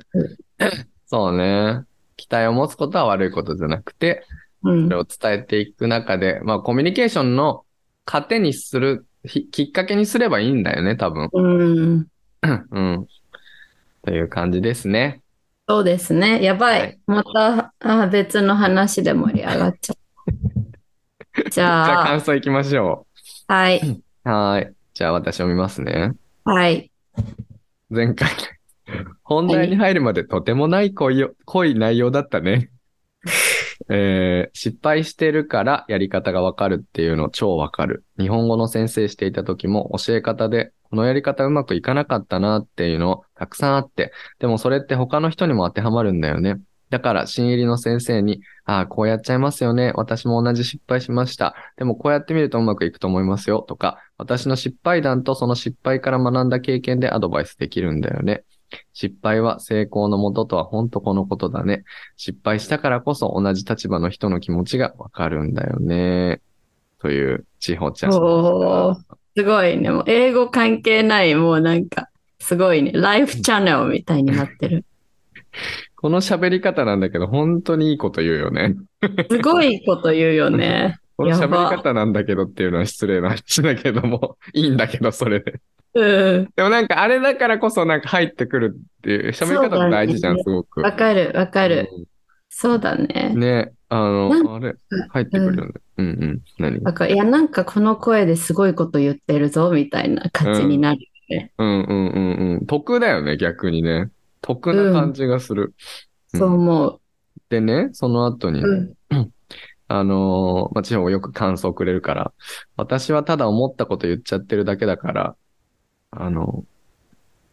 [1.09, 1.85] そうね。
[2.17, 4.27] 期待を持つことは悪いことじゃなくて、
[4.63, 7.65] うんそれを伝えていく中で、まあコミュニケーションの
[8.05, 11.29] 糧にする、ひきっかけにすればいいんだよね、多分。
[11.33, 12.07] うん。
[12.71, 13.07] うん。
[14.03, 15.23] という感じですね。
[15.69, 16.43] そうですね。
[16.43, 16.81] やばい。
[16.81, 21.51] はいまたあ別の話で盛り上がっちゃう。
[21.51, 23.07] じ じゃあゃあ、感想いきましょ
[23.47, 23.79] はい。
[23.79, 24.03] う。
[24.29, 24.75] はーい。
[24.95, 26.13] じゃあ私読みますね。
[26.45, 26.91] はい。
[27.91, 28.29] 前回、
[29.23, 32.71] 本題に入るまでとてもない濃いよ濃い内容だったね。
[33.91, 38.05] えー失敗してるからやり方がわかるっていうの超わかる。
[38.19, 46.61] 日本語の先生していた時も教え方でこのやり方うまくいかなかったなっていうのたくさんあって、でもそれって他の人にも当てはまるんだよね。
[46.91, 49.93] だから新入りの先生に、ああ、こうやっちゃいますよね。
[49.95, 51.55] 私も同じ失敗しました。
[51.77, 53.61] でもこうやってみるとうまくいくと思いますよ。
[53.61, 58.45] とか、私の失敗談とその失敗から学んだ経験でアドバイスできるんだよね。
[58.93, 61.85] 失敗は成功のもととは本当このことだね。
[62.17, 66.41] 失敗したからこそ同じ立場の人の気持ちがわかるんだよね。
[67.01, 68.13] という、ちほちゃん。
[68.13, 68.19] す
[69.45, 69.91] ごいね。
[69.91, 72.09] もう英語関係ない、もうなんか、
[72.41, 72.93] すごいね。
[72.93, 74.85] ライフチャンネルみたいになってる。
[75.97, 78.77] この喋り方なんだけど、本当にいいこと言うよね。
[79.31, 80.99] すごいこと言うよね。
[81.19, 85.61] この喋り方なんだけどっていうのは失礼な話だけども、 いいんだけど、それで。
[85.95, 86.49] うん。
[86.55, 90.81] でもなんかあれだからこそなんか入ってくるっていう、喋り方って大事じゃん、そうすごく。
[90.81, 91.89] わかる、わかる。
[91.93, 92.07] う
[92.49, 93.41] そうだねん。
[93.41, 94.77] ね、あの、あれ、
[95.09, 95.73] 入ってくるよね。
[95.97, 96.41] うんうん。
[96.61, 96.79] 何？
[96.83, 101.01] わかるいや、なんかこの声ですごいこと言ってるぞ、みたいな感じになる。
[101.59, 102.67] うんうんうんうん。
[102.67, 104.11] 得だよね、逆にね。
[104.41, 105.63] 得な感じがする。
[105.63, 105.71] うん
[106.39, 107.01] そう思
[107.49, 108.97] でね、その後に、う。
[109.89, 109.97] うん。
[109.97, 112.33] あのーまあ、地方よく感想くれるから、
[112.77, 115.37] 私はただ思ったこと言っちゃってるだけだから、
[116.11, 116.65] あの、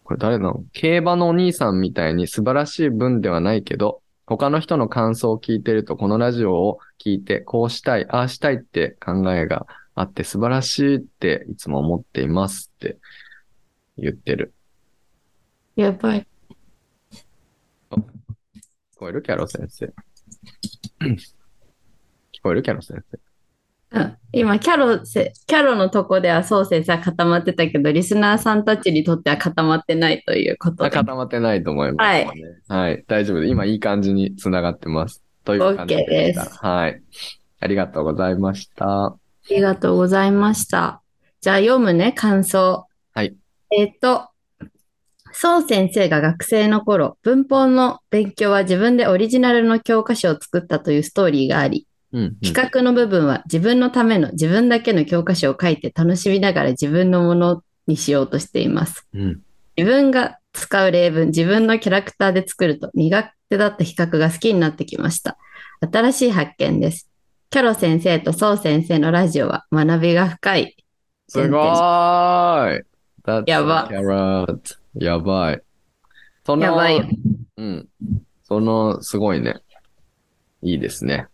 [0.04, 0.63] これ誰なの？
[0.71, 12.98] 競馬のお兄さんみたいに素晴らしい文ではないけど、他の人の感想を聞いてると、このラジオを聞いて、こうしたい、ああしたいって考えがあって素晴らしいっていつも思っていますって
[13.98, 14.54] 言ってる。
[15.76, 16.28] やばい。
[17.91, 18.02] 聞
[18.98, 19.21] こえる？
[19.21, 19.93] キャロ先生。
[22.45, 23.19] 聞こえるキャロ先生。
[23.99, 30.95] うん今、キャロせ、キャロのとこではそう先生は固まってたけど、リスナーさんたちにとっては固まってないということあ、で。
[30.95, 32.29] 固まってないと思います、ね。
[32.67, 33.03] はい。
[33.08, 33.51] 大丈夫です。
[33.51, 35.23] 今いい感じに繋がってます。
[35.45, 36.43] という感じでした。
[36.43, 37.01] ですはい。
[37.62, 39.05] ありがとうございました。
[39.05, 39.15] あ
[39.49, 41.01] りがとうございました。
[41.39, 42.86] じゃあ読むね、感想。
[43.13, 43.34] はい。
[43.71, 44.27] えっと、
[45.31, 52.36] そう先生が学生の頃、文法の勉強は自分でオリジナルの教科書を作ったというストーリーがあり、うん、うん。
[52.39, 59.06] 企画の部分は自分のための自分だけの教科書を書いて楽しみながら自分のものにしようとしています。
[59.13, 59.41] うん。
[59.78, 65.38] 自分が使う例文、自分のキャラクターで作ると苦手だった比較が好きになってきました。
[65.82, 67.10] 新しい発見です。
[67.49, 70.78] キャロ先生とソウ先生のラジオは学びが深い。
[71.28, 72.84] すごーい
[73.47, 73.89] やば.
[74.93, 75.62] やばい。
[76.45, 77.06] その、やばいよ。
[77.58, 77.89] うん。
[78.43, 79.62] その、すごいね。
[80.62, 81.28] いいですね。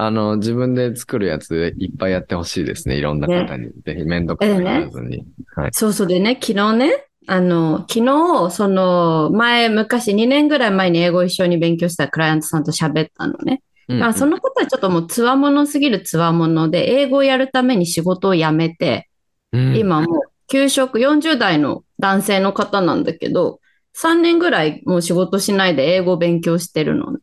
[0.00, 2.96] あの、自分で作るやつでいっぱいやってほしいですね。
[2.96, 3.70] いろんな方に。
[3.84, 5.26] ぜひめんどくさらずに。
[5.56, 5.70] はい。
[5.72, 13.62] そうそうでね、昨日ね、あの、昨日、その、前、昔、2年ぐらい前に英語一緒に勉強したクライアントさんと喋ったのね。
[13.88, 19.08] うんまあ、その方はちょっともうつわものすぎるつわもので、英語をやるために仕事を辞めて、
[19.52, 23.60] うん今もう休職、40代の男性の方なんだけど、
[23.94, 27.18] 3年ぐらいもう仕事しないで英語を勉強してるのね。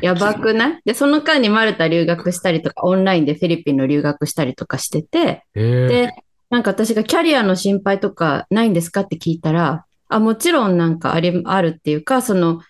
[0.00, 0.80] やばくない？
[0.84, 5.88] で、その間にマルタ留学したりとか、オンラインでフィリピンの留学したりとかしてて、えー。
[5.88, 6.12] で、
[6.50, 12.62] なんか私がキャリアの心配とかないんですかって聞いたら、あ、もちろんなんかあり、あるっていうか、その、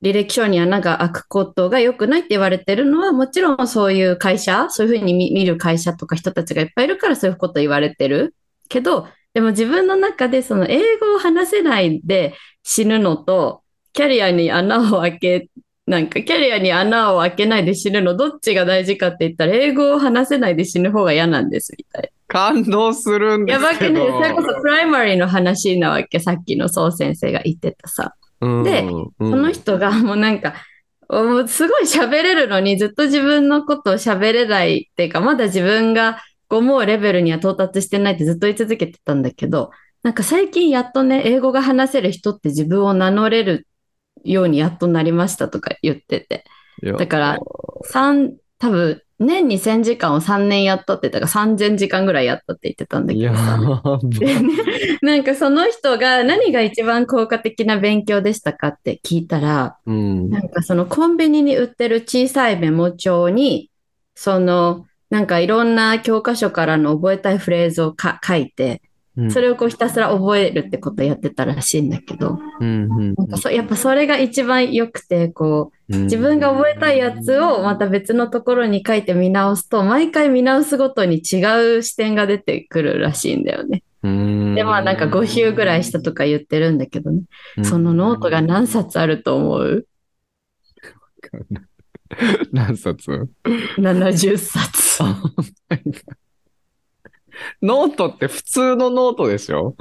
[0.00, 8.34] 履歴書に穴が開くことが良くないって言われてるのは、もちろんそういう会社、そういうふうに見見る会社とか人たちがいっぱいいるからそういうこと言われてる。
[8.68, 15.48] けど、でも自分の中でその英語を話せないで死ぬのと、キャリアに穴を開け、
[15.88, 22.08] なんかキャリアに穴を開けないで死ぬの、どっちが大事かって言ったら、英語を話せないで死ぬ方が嫌なんです、みたいな。
[22.26, 24.06] 感動するんでやばくね。
[24.06, 28.14] それこそプライマリーの話なわけ、さっきのそう先生が言ってたさ。
[28.40, 28.82] うんで
[29.18, 30.54] うんその人がもうなんか、
[31.08, 36.18] もうすごい喋れるのにずっと自分のことを喋れないっていうか、まだ自分が
[36.50, 39.70] 思うレベルには到達してないってずっと言い続けてたんだけど、
[40.02, 43.66] なんか最近やっとね、英語が話せる人って自分を名乗れる
[44.24, 46.44] ようにやっとなりましたとか言ってて。
[46.98, 47.38] だから、
[47.84, 54.42] 三多分、年に1000時間を3年やったって言ったから3000時間ぐらいやったって言ってたんだけどでね、
[55.02, 60.30] なんかその人が何が一番効果的な勉強でしたかって聞いたら、うん。
[60.30, 63.72] なんかそのコンビニに売ってる小さいメモ帳に、
[64.14, 68.87] そのなんかいろんな教科書からの覚えたいフレーズをか書いて、うん
[69.30, 83.82] それをこうひたすら覚えるってことをやってたらしいんだけど、なんかそやっぱそれが一番良くて、こう、うん自分が覚えたいやつをまた別のところに書いて見直すと、毎回見直すごとに違う視点が出てくるらしいんだよね。
[84.02, 87.22] うんで、まあなんか5週ぐらいしたとか言ってるんだけどね。
[87.62, 89.86] そのノートが何冊あると思う？
[92.52, 93.28] 何冊
[93.78, 95.02] ?70 冊。
[97.62, 99.76] ノートって普通のノートでしょ？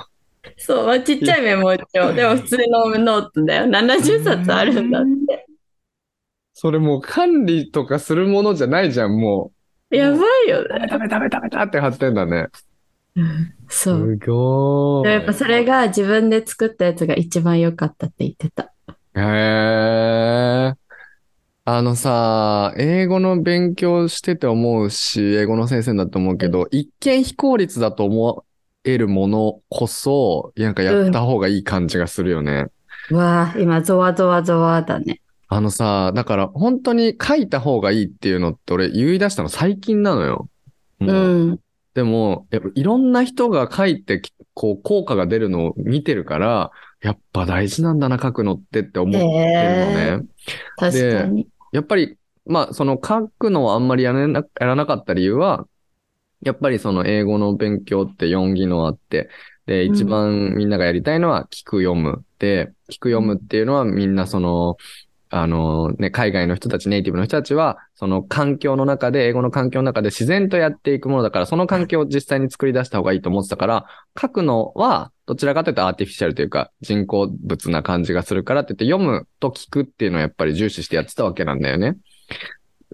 [0.58, 2.13] そう、まあ、ちっちゃいメモ帳。
[2.13, 3.65] でも普通のノートだよ。
[3.65, 5.46] 70冊あるんだって。
[6.54, 9.52] それもう管理とかするものじゃないじゃん、も
[9.89, 10.74] やばいよう。
[10.80, 10.88] ね。
[10.88, 12.48] ダメダメダメダメって貼ってんだね。
[13.67, 14.17] そう。
[14.20, 15.10] すごい。
[15.10, 18.74] やっぱそれが自分で作ったやつが一番良かったって言ってた。
[19.15, 20.74] へえ。
[21.69, 28.45] あのさ、英語の勉強してて思うし、英語の先生だと思うけど、一見非効率だと思
[28.86, 32.67] えるものこそ、なんかやった方がいい感じがするよね。
[33.12, 35.19] わあ、今、ゾワゾワゾワだね。
[35.49, 40.47] あのさ、だから本当に書いた方がいいっていうのって俺言い出したの最近なのよ。
[41.01, 41.06] う。
[41.06, 41.60] ん
[41.95, 50.25] でも、やっぱいろんな人が書いてき、こう、効果が出るのを見てるから、やっぱ大事なんだな、書くのってって思ってるのへね。
[50.77, 51.49] 確かに。
[51.71, 55.67] やっぱり、まあ、その書くのをあんまりやれなやらなかった理由は、
[56.41, 59.30] やっぱりその英語の勉強って4技能あって、
[59.65, 62.23] で、うん一番みんながやりたいのは聞く読む。
[62.39, 64.77] で、聞く読むっていうのはみんなその、
[65.30, 73.86] あのね、海外の人たち、ネイティブの人たちは、その環境の中で、英語の環境の中で自然とやっていくものだから、その環境を実際に作り出した方がいいと思ってたから、
[74.19, 81.98] 書くのは、どちらかというとアーティフィシャルというか、人工物な感じがするからって言って、読むと聞くっていうのをやっぱり重視してやってたわけなんだよね。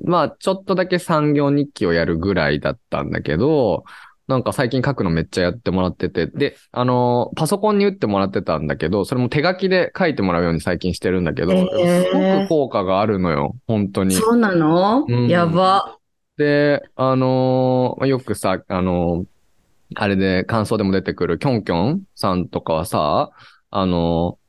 [0.04, 3.84] まあ、ちょっとだけ産業日記をやるぐらいだったんだけど、
[4.28, 14.16] なんか最近書くのめっちゃやってもらってて、で、あのパソコンに打ってもらってたんだけど、それも手書きで書いてもらうように最近してるんだけど、へーすごく効果があるのよ、本当に。
[14.16, 15.98] そうなの、うんやば。
[16.38, 19.33] で、あのーまあよくさ、あのー
[19.96, 23.32] あれで感想でも出てくるキョンキョンさんとかはさ、
[23.70, 24.44] あのー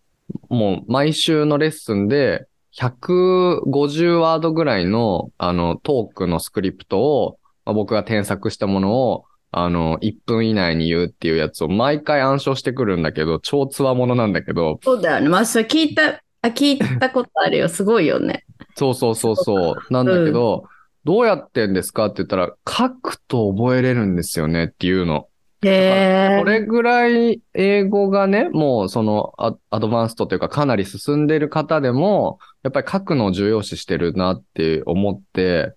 [0.48, 15.28] もう毎週のレッスンで150ワードぐらいの、あの、トークのスクリプトを、まあ僕が添削したものを、あの、1分以内に言うっていうやつを毎回暗唱してくるんだけど、超つわものなんだけど、そうだよね。
[15.28, 17.68] まあ、それ聞いた、あ、聞いたことあるよ。
[17.68, 18.44] すごいよね。
[18.74, 19.92] そうそうそうそう。
[19.92, 20.64] なんだけど、
[21.04, 25.28] どうやってんですかって言ったら、書くと覚えれるんですよねっていうの。
[25.68, 26.38] へえ。
[26.38, 35.72] これぐらい英語がね、もうそのアアドバンストというかかなり進んでる方でも、やっぱり書くのを重要視してるなって思って、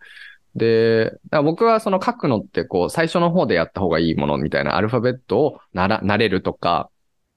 [0.55, 6.89] で、僕はその書くのってこう最初の方でやった方がいいものみたいなアルファベットをなら、慣れるとか、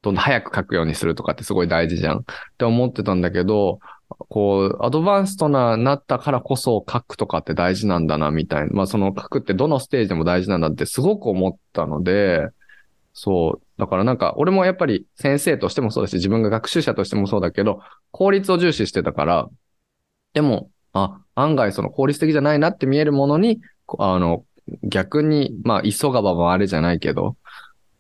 [0.03, 2.23] どんどん早く書くようにするとかってすごい大事じゃんっ
[2.57, 3.81] て思ってたんだけど、
[4.29, 8.69] こう、アドバンストな、なったからこそ書くとかって大事なんだな、みたいな。
[8.73, 12.49] まあその書くってどのステージでも大事なんだってすごく思ったので、
[13.13, 13.63] そう。
[13.79, 17.81] だからなんか、俺もやっぱり先生としてもそうだし、自分が学習者としてもそうだけど、
[18.13, 19.49] 効率を重視してたから、
[20.33, 23.61] でも、あ、案外その効率的じゃないなって見えるものに、
[23.99, 24.45] あの、
[24.85, 27.37] 逆に、まあ、急がばもあれじゃないけど、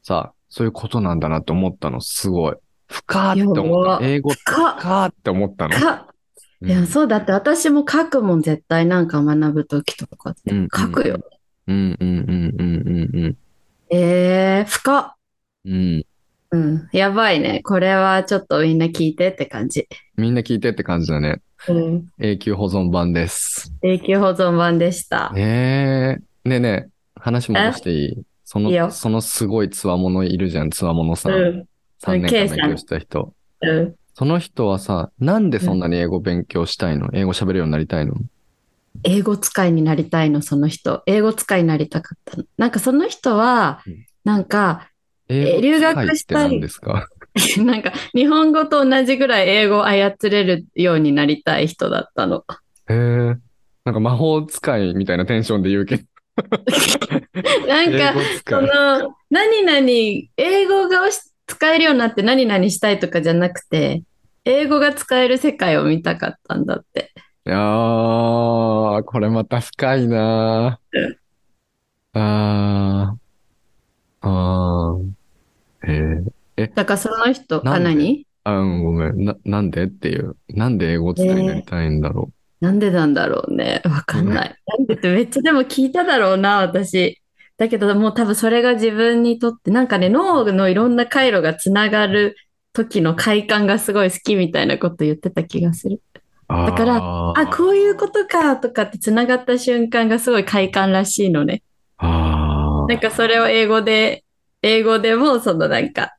[0.02, 2.54] さあ、そういうことなんだなって思ったの、すごい。
[2.90, 4.04] 深ーって思った。
[4.04, 5.74] 英語か、深ーって思ったの？
[6.62, 11.20] いや、そうだって私も書くもん絶対なんか学ぶときとかってうん書くよ。
[11.66, 13.36] うんうんうんうんうん
[13.90, 15.14] えー、深っ。
[15.64, 15.72] うん。
[15.72, 16.04] うん。
[16.52, 16.88] うん。
[16.92, 17.60] やばいね。
[17.62, 19.88] これはちょっとみんな聞いてって感じ。
[20.16, 21.40] みんな聞いてって感じだね。
[21.68, 22.08] うん。
[22.18, 23.72] 永久保存版です。
[23.82, 25.30] 永久保存版でした。
[25.32, 26.48] ねえ。
[26.48, 28.22] ねえねえ、話戻していい？
[28.44, 31.32] そいいそのすごいつわものいるじゃん、つわものさん。
[31.32, 31.66] うん。
[32.02, 33.34] 3年間勉強した人。
[33.62, 33.94] うん。
[34.14, 37.08] その人はさ、なんでそんなに英語勉強したいの？
[37.12, 38.14] 英語喋れるようになりたいの？
[39.04, 41.02] 英語使いになりたいの、その人。
[41.06, 42.44] 英語使いになりたかったの。
[42.56, 44.90] なんかその人はうん、なんか、
[45.28, 47.06] 英語留学したい何ですか？
[47.64, 52.44] なんか日本語と同じぐらい英語を操れるようになりたい人だったの。
[52.88, 53.36] へえ。
[53.84, 56.02] なんか魔法使いみたいなテンションで言うけど。
[57.68, 58.14] なんか
[58.46, 58.60] そ。
[58.60, 64.04] の、何々、英語がし使えるようになって何々したいとかじゃなくて、
[64.44, 67.12] 英語が使える世界を見たかったんだって。
[67.44, 71.16] いやー、これまた深いなうん
[72.12, 74.28] あー。
[74.28, 75.90] あー。
[75.90, 76.22] へ
[76.56, 76.68] え。
[76.68, 78.26] だからその人、あ、何？
[78.44, 79.24] あ、うん、ごめん。
[79.24, 80.36] な、なんでっていう。
[80.50, 82.30] なんで英語使いたいんだろ
[82.60, 83.82] なんでなんだろうね。
[83.84, 84.54] わかんない。
[84.66, 87.19] なんでってめっちゃでも聞いただろうな、私。
[87.60, 92.34] だけどもう多分それが自分にとって、なんかね、脳のいろんな回路がつながる
[92.72, 96.00] 時の快感がすごい好きみたいなこと言ってた気がする。
[96.48, 101.62] だからあーあ、こういうことかとかってつながった瞬間がすごい快感らしいのね。
[102.00, 104.24] なんかそれを英語で、
[104.62, 106.14] 英語でもそのなんか、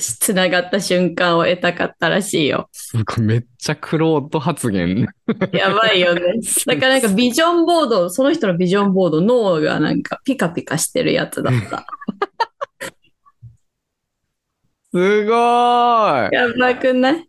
[0.00, 2.68] つながった瞬間を得たかったらしいよ。
[2.72, 5.06] すごい、めっちゃクロート発言。
[5.52, 6.22] やばいよね。
[6.66, 11.86] だからなんかビジョンボード、その人のビジョンボード、脳がなんかピカピカしてるやつだった。
[14.92, 16.34] すごーい。
[16.34, 17.28] やばくない？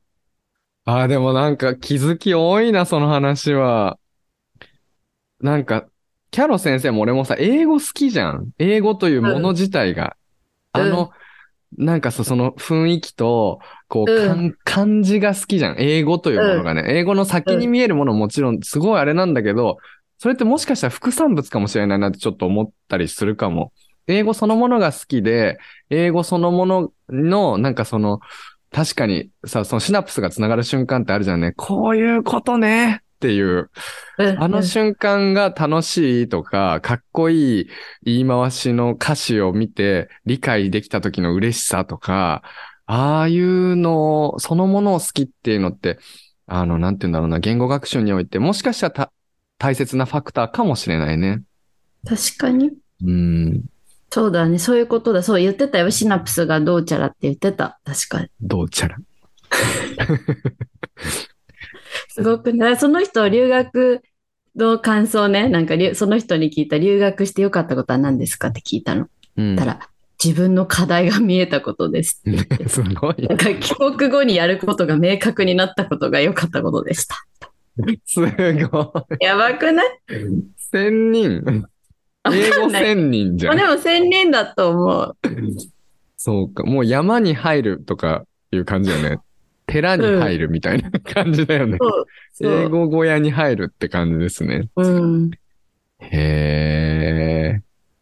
[0.85, 3.99] あー、でもなんか気づき多いな、その話は。
[5.39, 5.85] なんか、
[6.31, 8.49] キャロ先生も俺もさ、英語好きじゃん。
[8.57, 10.03] 英語というもの自体が。
[10.03, 10.21] うん
[10.73, 11.11] あの、
[11.77, 15.75] なんかさ、その雰囲気と、こう、うん漢字が好きじゃん。
[15.79, 16.83] 英語というものがね。
[16.87, 19.77] 英語の先に見えるものももちろん、すごいあれなんだけど、
[20.17, 23.71] それってもしかしたら副産物かもしれないなってちょっと思ったりするかも。
[24.07, 25.57] 英語そのものが好きで、
[25.89, 28.19] 英語そのものの、なんかその、
[28.71, 31.53] 確かにさ、そのシナプスがつながる瞬間ってあるじゃんね。
[31.55, 33.69] こういうことねっていう。
[34.17, 37.67] うんあの瞬間が楽しいとか、かっこいい
[38.03, 42.43] 言い回しの歌詞を見て理解できた時の嬉しさとか、
[42.85, 45.97] ああいうの、そのものを好きっていうのって、
[46.45, 49.11] あの、なんて言うんだろうな、言語学習において、もしかしたらた
[49.57, 51.41] 大切なファクターかもしれないね。
[52.05, 52.71] 確かに。
[53.03, 53.63] うん、
[54.11, 54.59] そうだね。
[54.59, 55.23] そういうことだ。
[55.23, 55.89] そう言ってたよ。
[55.89, 57.79] シナプスがどうちゃらって言ってた。
[57.85, 58.29] 確かに。
[58.41, 58.97] どうちゃら。
[62.13, 62.75] すごくね。
[62.75, 64.01] その人、留学
[64.55, 65.47] の感想ね。
[65.49, 68.49] なんか留、その人に聞いた、留学してよかったことは何ですか？
[68.49, 69.07] って聞いたの。
[69.37, 69.65] うんた。
[69.65, 69.79] ら、
[70.23, 72.67] 自分の課題が見えたことですって言って。
[72.69, 73.35] すごいな。
[73.35, 77.15] んか帰国後にやることが明確になったことが良かったことでした。
[78.05, 78.29] すごい。
[79.19, 79.87] やばくない？
[80.57, 81.43] 千人。
[82.23, 82.83] わ英語かんない。
[82.83, 83.57] 千人じゃん。
[83.57, 85.17] まあでも1000人だと思う。
[86.17, 86.63] そうか。
[86.63, 89.19] もう山に入るとかいう感じだよね。
[89.71, 91.77] 寺に入るみたいな感じだよね。
[91.79, 92.05] そう。
[92.33, 94.69] そう英語小屋に入るって感じですね。
[94.75, 95.31] うん。
[95.99, 97.61] へえ。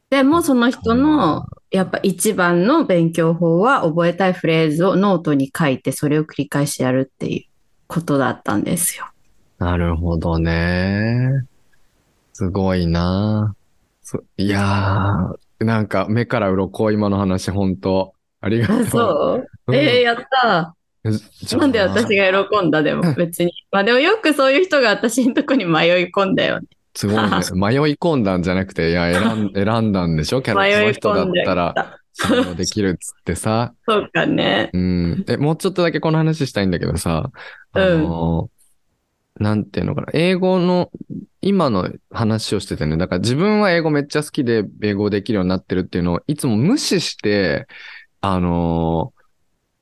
[0.09, 7.43] でもその人のやっぱ一番の勉強法は覚えたいフレーズをノートに書いてそれを繰り返しやるっていう
[7.87, 9.05] ことだったんですよ。
[9.59, 11.45] なるほどね。
[12.33, 13.55] すごいな。
[14.01, 18.79] そいやー、なんか目から鱗今の話本当ありがとう。
[18.79, 19.49] あ、そう？
[19.67, 20.75] うんえー、やった
[21.57, 23.51] なんで私が喜んだでも別に。
[23.71, 26.67] まあでもよくそういう人が私のとこに迷い込んだよね。
[26.95, 27.29] すごいね。
[27.53, 30.41] 迷い込んだんじゃなくて、いや、選ん 選んだんでしょ？
[30.41, 31.99] キャラ迷いこの人だったら、た。
[32.13, 33.73] 信用できるっつってさ。
[33.87, 34.69] そうかね。
[34.73, 35.25] うん。
[35.27, 37.31] え、もうちょっとだけこの話したいんだけどさ、
[37.73, 38.49] あの、
[39.39, 40.07] なんていうのかな。
[40.13, 40.91] 英語の、
[41.41, 47.67] 今の話をしててね、だから自分は英語めっちゃ好きで英語できるようになってるっていうのをいつも無視して、
[48.19, 49.13] あの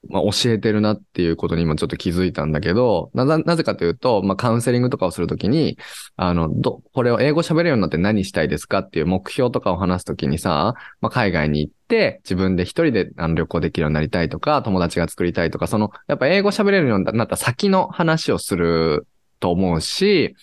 [0.09, 5.77] まあ、教えてるなっていうことに今ちょっと気づいたんだけど、な、なぜかというと、まあ、カウンセリングとかをするときに、
[6.15, 19.07] あの、ど、これを英語喋れるようになって何したいですかっていう目標とかを話すときにさ、まあ、海外に行って、自分で一人であの旅行できるようになりたいとか、友達が作りたいとか、その、やっぱ英語喋れるようになった先の話をする
[19.39, 20.35] と思うし、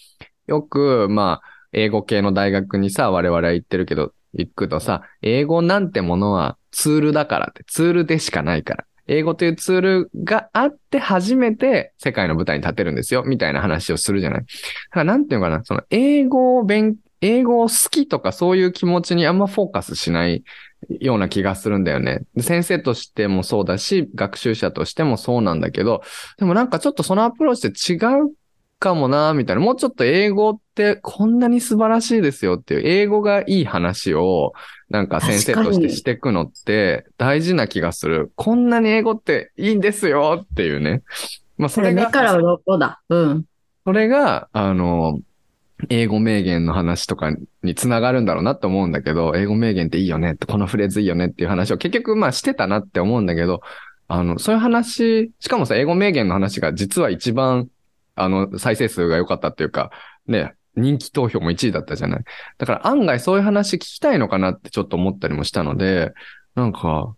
[0.47, 8.85] よく、まあ、英語系の大学にさ、我々は行ってるけど、行くとさ、英語なんてものはツールだからって、ツールでしかないから。
[9.07, 14.41] 英語というツールがあって初めて世界の舞台に立てるんですよ、みたいな話をするじゃない。
[14.41, 14.47] だ
[14.91, 20.45] からなんていうのかな、その英語を勉、英語を好きとかそういう気持ちにあんまフォーカスしない
[21.01, 22.23] ような気がするんだよね。
[22.41, 26.03] 先生としてもそうだし、学習者としてもそうなんだけど、
[26.39, 28.33] でもなんかちょっとそのアプローチって違う
[28.79, 29.63] かもな、みたいな。
[29.63, 34.53] もうちょっと英語ってこんなに素晴らしいですよっていう、英語がいい話を、
[34.91, 38.33] なんか先生としてしていくのって大事な気がする。
[38.35, 41.03] こんなに英語っていいんですよっていうね。
[41.57, 43.01] まあそそれれが、目から鱗だ。
[43.09, 43.45] うん。
[43.85, 45.21] それが、あの、
[45.91, 53.61] 英語名言の話とかにつながるんだろうなって思うんだけど、英語名言っていいよねって、このフレーズいいよねっていう話を結局まあしてたなって思うんだけど、
[54.09, 57.69] あの、そういう話、しかもさ、英語名言の話が実は一番、
[58.17, 59.91] あの、再生数が良かったっていうか、
[60.27, 62.25] ね、人気投票も1位だったじゃない。
[62.59, 66.13] だから案外そういう話聞きたいのかなってちょっと思ったりもしたので、
[66.55, 67.15] なんか、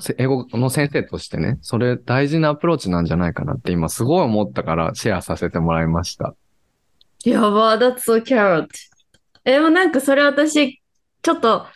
[0.00, 6.34] せ英語の先生としてね、それ大事なアプローチなんじゃないかなって今すごい思ったからシェアさせてもらいました。
[7.24, 8.68] やば、that's so carrot.
[9.60, 10.80] もなんかそれ私、
[11.22, 11.66] ちょっと、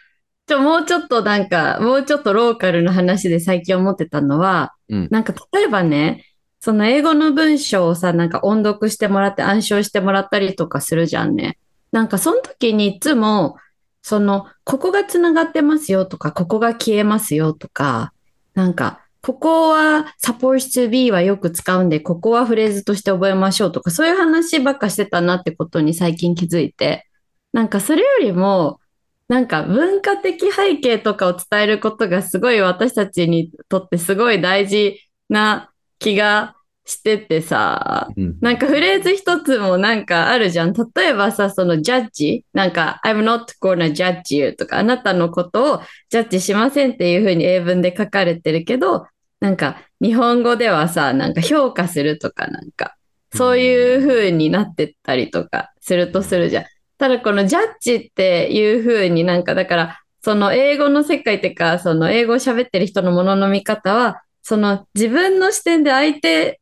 [0.47, 6.25] ちょ、もうちょっとなんか、もうちょっとローカルな話で最近思ってたのは、うんなんか例えばね、
[6.65, 11.59] その英語の文章をさ、なんか音読してもらって暗唱してもらったりとかするじゃんね。
[11.91, 13.57] なんかその時にいつも、
[14.01, 18.13] その、ここがつながってますよとか、ここが消えますよとか、
[18.55, 27.09] なんか、ここは supposed to be はよく使うんで、ここはフレーズとして覚えましょうとか、そういう話ばっかしてたなってことに最近気づいて、
[27.53, 28.79] なんかそれよりも、
[29.27, 35.72] なんか文化的背景とかを伝えることがすごい私たちにとってすごい大事な
[36.03, 40.73] 気がしててさ、うんなんかフレーズ一つもなんかあるじゃん。
[40.73, 45.81] 例えばさ、そのジャッジなんか I'm not gonna judge you とかあなたのことを
[46.11, 49.07] ジャッジしませんっていうふうに英文で書かれてるけど、
[49.41, 52.97] なんか日本語ではさ、なんか評価するとかなんか、
[53.35, 56.65] そういうふうになってったりとかするとするじゃん。
[56.99, 66.61] ただこのジャッジっていうふうになんかだから、その英語の世界っていうか、その英語を喋ってる人のものの見方は、その自分の視点で相手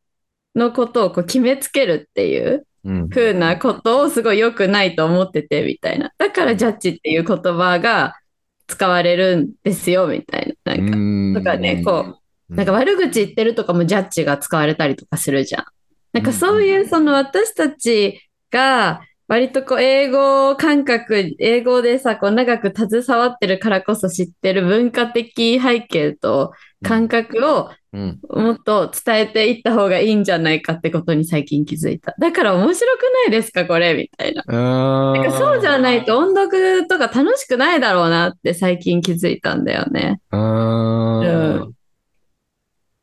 [0.55, 3.09] のことをこう決めつけるっていううん。
[3.09, 6.11] 風なことをすごい良くないと思っててみたいな。
[6.17, 8.15] だからジャッジっていう言葉が
[8.67, 10.75] 使われるんですよみたいな。
[10.75, 11.33] なんか、うん。
[11.35, 12.17] とかね、こ
[12.49, 15.65] う、なんか悪口言ってるとかもジャッジが使われたりとかするじゃん。
[16.13, 18.19] なんかそういうその私たち
[18.51, 26.51] が割とこう英語感覚、英語でさ、こう長く携わってるからこそ知ってる文化的背景と
[26.83, 32.15] 感覚をうんもっと伝えていった方がいいんじゃないかってことに最近気づいた。
[32.19, 34.43] だから面白くないですかこれみたいな。
[34.43, 40.21] なんかそうじゃないと音読とか楽しくないだろうなって最近気づいたんだよね。
[40.31, 41.73] うーん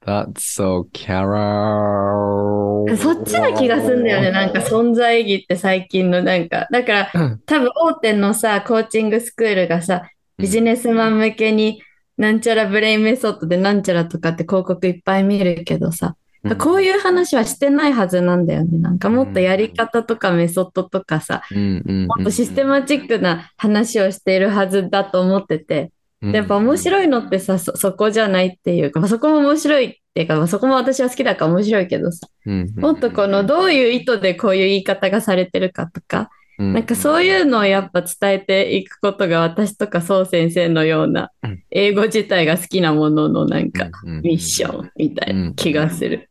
[0.06, 2.96] That's so Carol.
[2.96, 4.30] そっちな気がするんだよね。
[4.30, 6.66] なんか存在意義って最近のなんか。
[6.72, 10.08] だからうん多分大手のさ、コーチングスクールがさ、
[10.38, 11.82] ビジネスマン向けに
[12.18, 16.16] なんちゃらブレインメソッドでなんちゃらとかって広告いっぱい見るけどさ、
[16.58, 18.78] こういう話はしてないはずなんだよね。
[18.78, 32.74] なんかもっとやり方とかメソッドとかさ、うんうんもっとシステマチックな話をしているはずだと思ってて、やっぱ面白いのってさ、そ、そこじゃないっていうか、まあそこも面白いっていうか、まあそこも私は好きだから面白いけどさ、うん。
[32.76, 46.28] もっとこのどういう意図でこういう言い方がされてるかとか、うんなんかそういうのをやっぱ伝えていくことが私とかそう先生のようなうん英語自体が好きなもののなんかミッションみたいな気がする。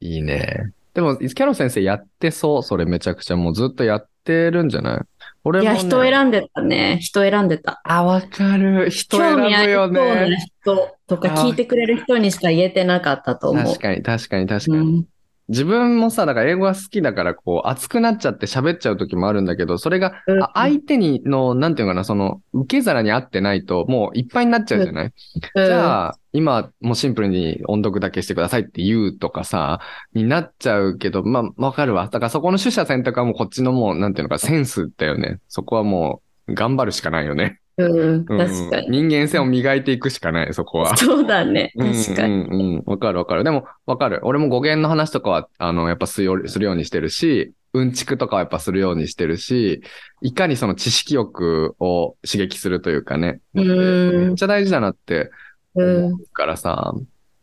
[0.00, 0.72] いいね。
[0.94, 2.62] でも、キャロ先生やってそう。
[2.62, 5.00] それめちゃくちゃもうずっとやってるんじゃない？
[5.44, 5.78] 俺も、いや、ね。
[5.78, 6.98] 人選んでたね。
[7.00, 7.80] 人選んでた。
[7.84, 8.90] あ、わかる。
[8.90, 10.36] 人選ぶ興味ありよそうなね。
[10.62, 13.78] 人とか聞いてくれる人にしか言えてなかったと思う確。
[13.78, 14.78] かに、確かに、確かに。
[14.78, 15.04] うん
[15.48, 20.12] 自分もさ、だから英語が好きだから、こう、熱くなっちゃって喋っちゃう時もあるんだけど、それが、
[20.54, 25.12] 相手にの、なんていうのかな、その、受け皿に合ってないと、もういっぱいになっちゃうじゃない、
[25.56, 29.80] じゃあ、今、もうシンプルに音読だけしてくださいって言うとかさ、
[30.12, 32.04] になっちゃうけど、まあ、わかるわ。
[32.04, 35.40] だからそこの取捨選択はもうこっちのもう、なんていうのか、センスだよね。
[35.48, 37.60] そこはもう、頑張るしかないよね。
[37.78, 38.88] うん、うん確かに。
[38.90, 40.96] 人間性を磨いていくしかない、そこは。
[40.96, 41.72] そうだね。
[41.78, 42.34] 確かに。
[42.34, 42.82] うんうんうん。
[42.86, 43.44] わかるわかる。
[43.44, 44.20] でも、わかる。
[44.24, 49.82] 俺も語源の話とかは、あの、やっぱするようするようにしてるし、うんちくとかはやっぱするようにしてるし、
[50.22, 53.40] いかにその知識欲を刺激するというかね。
[53.54, 55.30] うんめっちゃ大事だなって
[55.74, 56.94] うん思うからさ、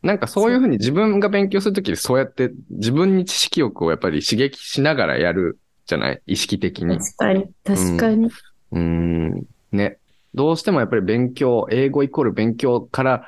[0.02, 6.20] なんかそういうふうに自分が勉強するときにそうやって自分に知識欲をやっぱり刺激しながらやるじゃない？
[6.26, 6.98] 意識的に。
[6.98, 7.46] 確かに。
[7.64, 8.26] 確かに。
[8.26, 9.46] うーん。
[9.70, 9.98] ね。
[10.36, 13.26] どうしてもやっぱり勉強、英語イコール勉強から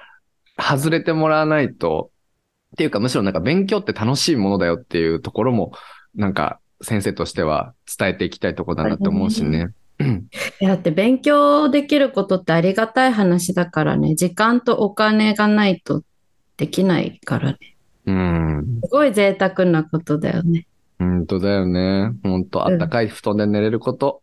[0.58, 2.10] 外れてもらわないと、
[2.74, 5.72] っていうかむしろなんか勉強って楽しいものだよっていうところも、
[6.14, 9.72] なんか先生としては伝えていきたいところだなって思うしね。
[10.60, 14.14] だって勉強できることってありがたい話だからね。
[14.14, 16.02] 時間とお金がないと
[16.56, 17.58] できないからね。
[18.06, 18.80] うん。
[18.84, 20.66] すごい贅沢なことだよね。
[20.98, 22.12] 本当だよね。
[22.22, 24.22] 本当うんあったかい布団で寝れること、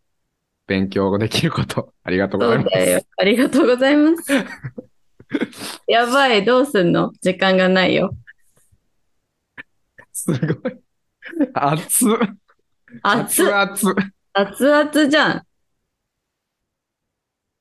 [0.67, 2.69] 勉強ができること、 ありがとうございます。
[2.69, 3.01] そうだよ。
[3.17, 4.33] ありがとうございます。
[5.87, 7.11] やばい、どうすんの？
[7.21, 8.15] 時間がないよ。
[10.11, 10.77] すごい。
[11.53, 12.17] 熱っ。
[13.03, 13.95] 熱っ熱々。
[14.33, 15.43] 熱々じゃん。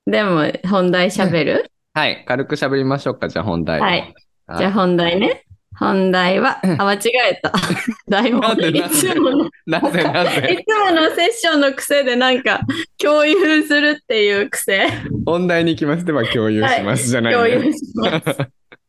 [0.06, 2.24] でも、本題喋る、はい。
[2.26, 3.28] 軽く喋りましょうか。
[3.28, 3.80] じゃあ本題。
[3.80, 4.14] はい。
[4.46, 4.58] はい。
[4.58, 5.44] じゃあ本題ね。
[5.78, 6.98] 本題は、あ、間違
[7.32, 7.52] えた。
[8.08, 8.96] 題なん本いでなんで？
[8.96, 12.60] つもの、いなぜなぜつものセッションの癖でなんか、
[12.98, 14.88] 共有するっていう癖。
[15.26, 16.04] 本題に行きます。
[16.04, 17.08] では共有します。
[17.08, 17.50] じゃない共ね。
[17.52, 18.38] 有します。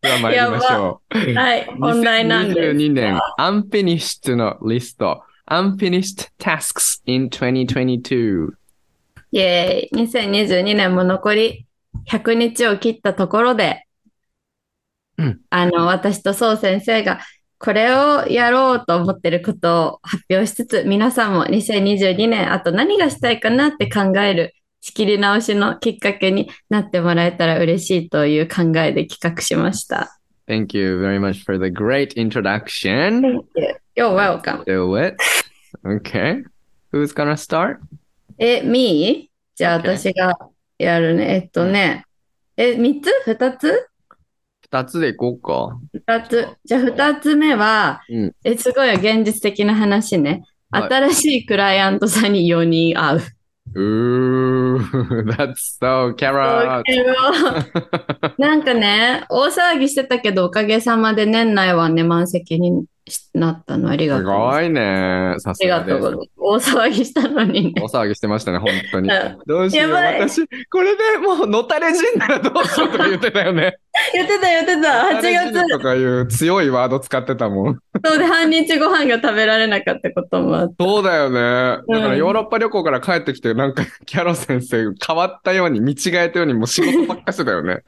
[0.02, 1.34] では参りましょう。
[1.34, 2.60] はい、本題なんです。
[2.60, 5.24] 2022年 Unfinished のリスト。
[5.50, 8.50] Unfinished Tasks in 2022。
[9.32, 9.90] イェーイ。
[9.94, 11.66] 2022年も残り
[12.10, 13.85] 100日を切ったところで、
[15.18, 17.20] うんあの、私とそう先生が
[17.58, 30.20] これをやろうと思ってることを発表しつつ、皆さんも2022年あと何がしたいかなって考える仕切り直しのきっかけになってもらえたら嬉しいという考えで企画しました。
[30.48, 33.42] Thank you very much for the great introduction.
[33.96, 34.64] You're welcome.
[34.66, 35.16] Do it.
[35.84, 36.44] Okay.
[36.92, 37.78] Who's gonna start?
[38.38, 39.32] え、me?
[39.56, 40.38] じゃあ.私が
[40.78, 41.34] やるね。
[41.36, 42.04] えっとね、
[42.58, 43.88] え、3つ ?2 つ？
[44.76, 45.80] 二つでいこうか。
[45.94, 46.48] 二つ。
[46.66, 50.32] じゃあ二つ目は、うんえ、すごい現実的な話ね。
[50.32, 50.44] はい
[50.76, 53.22] 新しいクライアントさんに4人会う。
[53.76, 56.84] うー、 that's so carrot.
[58.38, 62.86] なんかね、大騒ぎしてたけど、おかげさまで年内はね、満席に
[63.36, 64.70] なったのありがすとうございます。
[64.70, 65.36] ごいね。
[65.40, 65.90] さありがすがです。
[65.90, 66.30] とうございます。
[66.38, 67.82] 大騒ぎしたのにね。
[67.82, 69.38] 大騒ぎしてましたね、本当にうん。
[69.46, 69.92] どうしよう。
[69.92, 73.78] 私、これでもう、のたれ死んだらどうしようとか言ってたよね。
[74.14, 74.90] 言ってた言ってた。
[74.90, 77.80] 8のたれ死ぬ月、とかいう強いワード使ってたもん。
[78.06, 80.76] そうで半日ご飯が食べられなかったこともあって。
[80.80, 81.40] そうだよね。
[81.40, 87.82] だからうんヨーロッパ旅行から帰ってきて、なんかキャロ先生変わったように、見違えたように、もう仕事ばっかしてたよね。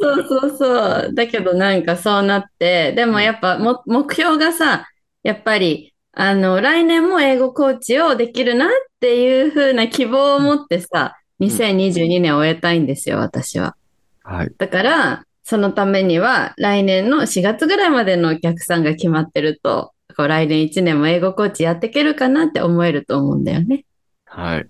[0.00, 1.14] そうそうそう。
[1.14, 4.86] だけどなんかそうなって、でもやっぱも目標がさ、
[5.24, 8.68] やっぱり、あの、来年も英語コーチをできるなっ
[9.00, 13.74] ていう風な希望を持ってさ、2022年を終えたいんですよ、私は。
[14.22, 14.52] はい。
[14.56, 23.84] だから、そのためには来年の4月ぐらいまでのお客さんが決まってると、こう来年1年も英語コーチやっていけるかなって思えると思うんだよね。
[24.26, 24.68] はい。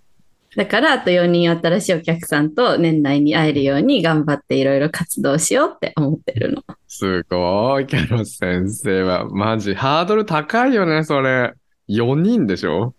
[0.56, 6.62] だから、あと4人新しいお客さんと年内に会えるように頑張っていろいろ活動しようって思ってるの。
[6.86, 9.28] すごい、キャロ先生は。
[9.28, 11.54] マジ、ハードル高いよね、それ。
[11.88, 12.94] 4人でしょ？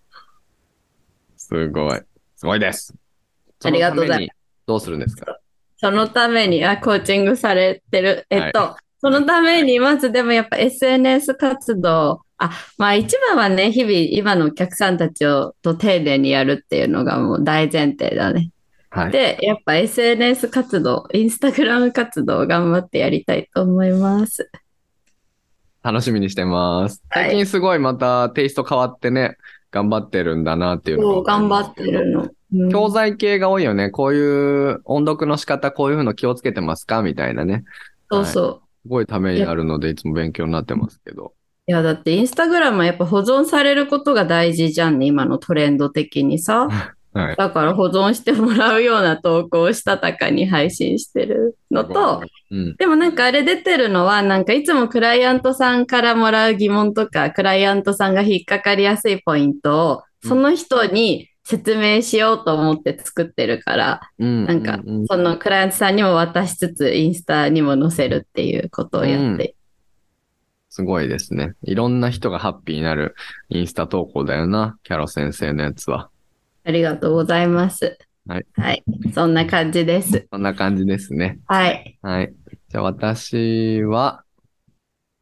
[1.37, 1.99] すごい。
[2.35, 2.93] すごいです。
[3.63, 4.37] ありがとうございます
[4.67, 5.39] どうするんですか？
[5.77, 8.25] そのために、あ、コーチングされてる。
[8.29, 18.51] えっと、そのために、まずでもやっぱ SNS 活動、あ、まあ一番はね、日々今のお客さんたちをと丁寧にやるっていうのがもう大前提だね。
[18.89, 19.11] はい。
[19.11, 24.49] で、やっぱ SNS 活動、インスタグラム活動を頑張ってやりたいと思います。
[25.83, 27.03] 楽しみにしてます。
[27.09, 29.37] はい最近すごいまたテイスト変わってね、
[29.71, 32.23] 頑張ってるんだなっていうの頑張ってるの。
[32.23, 32.31] うん
[32.71, 33.89] 教材系が多いよね。
[33.89, 37.01] こういう音読の仕方、こういうふうの気をつけてますか？
[37.01, 37.65] みたいなね。
[38.09, 38.61] そうそう。
[38.83, 41.33] すごいためになるので、いつも勉強になってますけど。
[41.67, 46.67] いや、だってインスタグラムはやっぱ保存されることが大事じゃんね、今のトレンド的にさ。
[47.13, 47.35] はい。
[47.37, 52.75] だから保存してもらうような投稿をしたたかに配信してるのと、うん。
[52.75, 64.45] でもなんかあれ出てるのは、なんかいつもクライアントさんからもらう疑問とか、クライアントさんが引っかかりやすいポイントを、うんその人に説明しようと思って作ってるから、うん。
[64.45, 69.55] なんかそのクライアントさんにも渡しつつ、インスタにも載せるっていうことをやって。
[70.75, 71.53] すごいですね。
[71.63, 73.15] いろんな人がハッピーになる
[73.47, 74.77] インスタ投稿だよな。
[74.83, 76.09] キャロ先生のやつは。
[76.65, 77.97] ありがとうございます。
[78.27, 78.45] はい。
[78.55, 78.83] はい。
[79.13, 80.27] そんな感じです。
[80.29, 81.39] そんな感じですね。
[81.45, 81.97] はい。
[82.01, 82.33] はい。
[82.67, 84.25] じゃあ私は、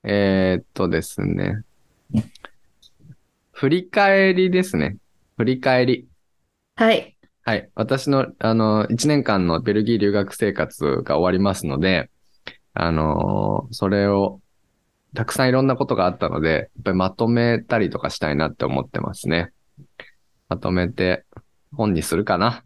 [0.04, 1.62] えー、っとですね。
[3.52, 4.98] 振り返りですね。
[5.38, 6.08] 振り返り。
[6.78, 7.16] はい。
[7.44, 7.70] はい。
[7.76, 12.10] 私の、あの、1年間のベルギー留学生活が終わりますので、
[12.74, 14.42] あのーそれを、
[15.16, 19.52] たくさんいろんなことがあったので、やっぱりまとめたりとかしたいなって思ってますね。
[20.50, 21.26] まとめて、
[21.72, 22.64] 本にするかな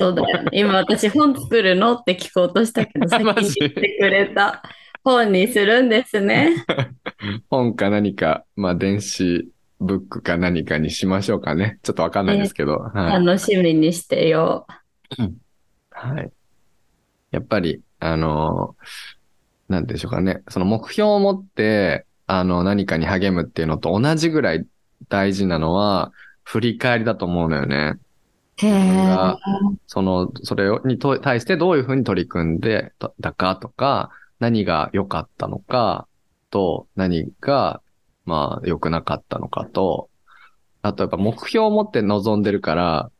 [0.00, 0.50] そうだよね。
[0.52, 4.62] 今私本作るのって聞こうとしたけど、 先に言ってくれた。
[5.04, 6.64] 本にするんですね。
[7.50, 11.78] 本か何か、まあ、電子ブックか何かにしましょうかね。
[11.82, 13.24] ちょっとわかんないですけど、はい。
[13.24, 14.66] 楽しみにしてよ
[15.90, 16.30] はい。
[17.32, 19.21] やっぱり、あのー
[19.72, 20.42] なんでしょうかね。
[20.48, 24.66] その目標を持って、あの、何かに励むっていうのと同じぐらい
[25.08, 26.12] 大事なのは、
[26.44, 27.98] 振り返りだと思うのよね。
[28.68, 29.38] が
[29.86, 36.06] その、それをにと対してどういうふうに取り組んでただかとか、何が良かったのか
[36.50, 37.80] と、何が、
[38.24, 40.08] まあ、良くなかったのかと、
[40.82, 43.10] あとやっぱ目標を持って臨んでるから、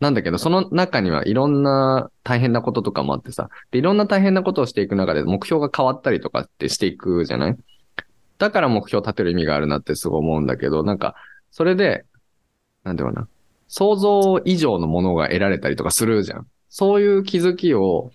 [0.00, 7.56] なんだけど、その中にはいろんな大変なこととかもあってさ、でいろんな大変なことをしていく中で目標が変わったりとかってしていくじゃない？
[8.38, 11.16] だから目標を立てる意味があるなってすごい思うんだけど、なんか、
[11.50, 12.04] それで、
[12.84, 13.26] なんだろうな、
[13.66, 16.46] 想像以上のものが得られたりとかするじゃん。
[16.68, 18.12] そういう気づきを、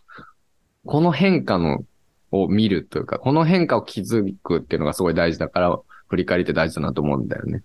[0.86, 1.84] この変化の、
[2.32, 5.78] を見るというか、この変化を気づくっていうのがすごい大事だから、
[6.08, 7.62] 振り返りって大事だなと思うんだよね。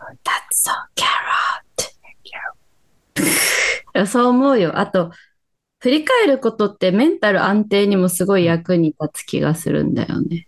[0.00, 0.14] That's
[0.64, 1.92] so carrot.
[2.24, 2.40] いや
[4.06, 4.78] そう思うよ。
[4.78, 5.10] あと、
[5.80, 10.46] 振り返ることってメンタル安定にもすごい役に立つ気がするんだよね。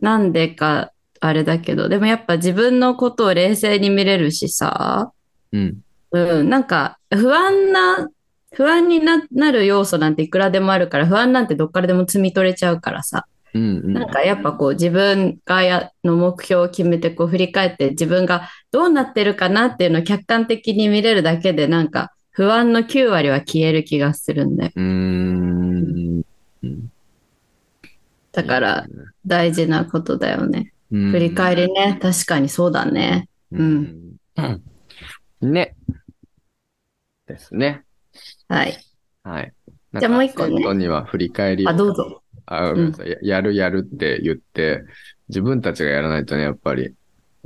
[0.00, 5.12] なんでか、あれだけど、でもやっぱ自分のことを冷静に見れるしさ、
[5.52, 5.78] うん。
[6.12, 8.08] うん、なんか不安な、
[8.52, 13.26] 不安にななる要素なんていくらでもあるから、不安なんてどっからでも摘み取れちゃうからさ。
[13.54, 13.92] うんうん。
[13.92, 24.72] なんかやっぱこう自分がやの目標を決めてこう振り返って自分がどうなってるかなっていうのを客観的に見れるだけでなんか不安の9割は消える気がするんだよ。
[24.74, 26.22] うーん。
[28.32, 28.86] だから
[29.26, 30.72] 大事なことだよね。
[30.92, 31.98] うん、振り返りね。
[32.00, 33.28] 確かにそうだね。
[33.52, 34.16] うん
[35.40, 35.52] うん。
[35.52, 35.74] ね。
[37.26, 37.84] ですね。
[38.48, 38.78] はい。
[39.22, 39.52] はい。
[39.98, 42.22] じゃあもう一個ねなんか生徒には振り返りをあ、どうぞ。
[42.46, 44.84] あごめんなさいややるやるって言って、
[45.28, 46.94] 自分たちがやらないとね、やっぱり、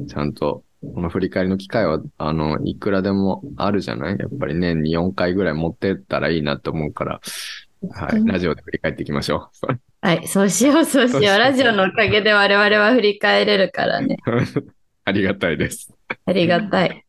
[0.09, 4.19] ちゃんと、この振り返りの機会は、あの、いくらでもあるじゃない？
[4.19, 7.21] やっぱり年に4回ぐらい持ってったらいいなと思うから、
[7.91, 8.25] はい。
[8.25, 9.79] ラジオで振り返っていきましょう。
[10.01, 10.27] はい。
[10.29, 11.23] そうしよう、そうしよう。
[11.39, 14.17] ラジオのおかげで我々は振り返れるからね。
[15.05, 15.93] ありがたいです。
[16.25, 17.05] ありがたい。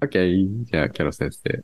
[0.00, 0.64] OK。
[0.64, 1.62] じゃあ、キャロ先生。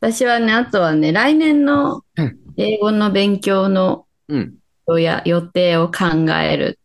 [0.00, 4.54] 私はね、あとはね、来年のうん英語の勉強のうん。
[5.00, 6.78] や予定を考える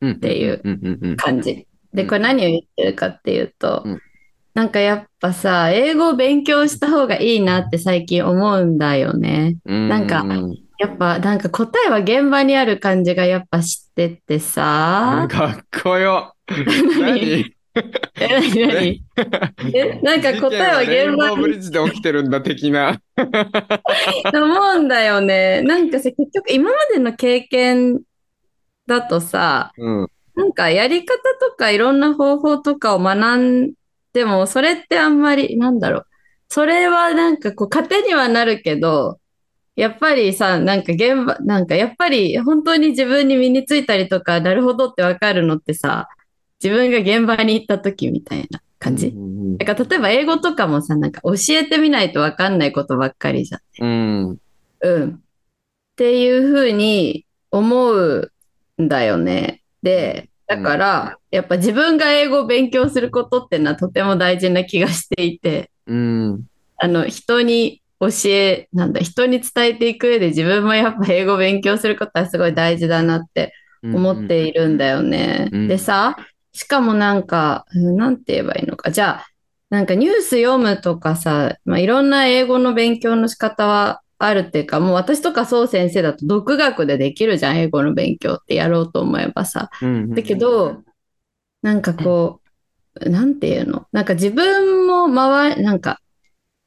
[0.00, 0.10] うん。
[0.12, 1.16] っっていううんうんうん。
[1.16, 1.66] 感じ。
[1.92, 4.00] で、うんこれ何を言ってるかっていうと、うん
[4.54, 9.56] なんかやっぱさ、英語を勉強した方がいいなって最近思うんだよね。
[9.64, 15.26] なんかうやっぱなんか答えは現場にある感じがやっぱ知っててさ。
[15.30, 16.34] かっこよ。
[17.00, 17.54] 何？
[18.20, 19.02] え、何？
[19.16, 19.74] 何？
[19.74, 23.00] え、なんか答えは現場にーブリッジで起きてるんだ、的な。
[23.16, 25.62] 思うんだよね。
[25.62, 28.02] なんかさ、結局今までの経験
[28.86, 30.08] だとさ、うん。
[30.34, 33.72] なんかやり方とかいろんな方法とかを学ん
[34.12, 36.06] でも、それってあんまり、なんだろう。
[36.48, 39.18] それはなんかこう、糧にはなるけど、
[39.74, 46.08] やっぱりさ、なんか現場、なんかやっぱり本当に自分に身についたりとか、なるほどってわかるのってさ、
[46.62, 49.08] 自分が現場に行った時みたいな感じ。
[49.08, 53.84] うんだから例えば英語とかもさ、なんか教えてみないとわかんないことばっかりじゃん。
[53.84, 53.86] う
[54.32, 54.38] ん。
[54.80, 55.10] うん。
[55.14, 55.20] っ
[55.96, 58.32] ていうふうに思う
[58.78, 59.61] んだよね。
[59.82, 66.44] で、だから、やっぱ自分が英語を勉強することってのはとても大事な気がしていて、うん。
[66.76, 75.48] あの、人に教え、なんだ、人に伝えていく上で自分もやっぱ英語を勉強することはすごい大事だなって思っているんだよね。
[75.52, 76.16] うんでさ、
[76.52, 78.90] しかもなんか、うんなんて言えばいいのか。
[78.90, 79.26] じゃあ、
[79.70, 89.70] なんかニュース読むとかさ、まあ、いろんな英語の勉強の仕方はあるっていうか、もう私とかそう先生だと独学でできるじゃん、英語の勉強ってやろうと思えばさ。
[89.80, 90.14] うん。
[90.14, 90.82] だけど、
[91.62, 92.40] なんかこ
[93.00, 93.86] う、なんていうの？
[93.92, 96.00] なんか自分も周り、なんか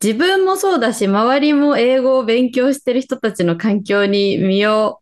[0.03, 4.99] 自分もそうだし、周りも英語を勉強してる人たちの環境に身を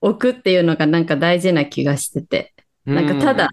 [0.00, 3.50] 置くっていうのがなんか大事な気がしてて、なんかただ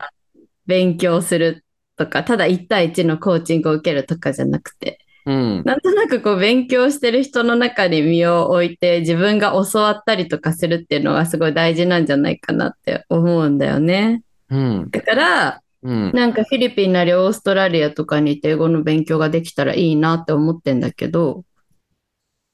[0.67, 1.65] 勉強する
[1.97, 5.63] とか、ただ1対1のコーチングを受けるとかじゃなくて、うん。
[5.63, 14.23] なんとなくこう勉強してる人の中に身を置いて自分が教わったりとかするっていうのがすごい大事なんじゃないかなって思うんだよね。
[14.49, 14.89] うん。
[14.91, 16.11] だから、うん。
[16.13, 21.43] なんかフィリピンなりオーストラリアとかに行って英語の勉強ができたらいいなって思ってんだけど、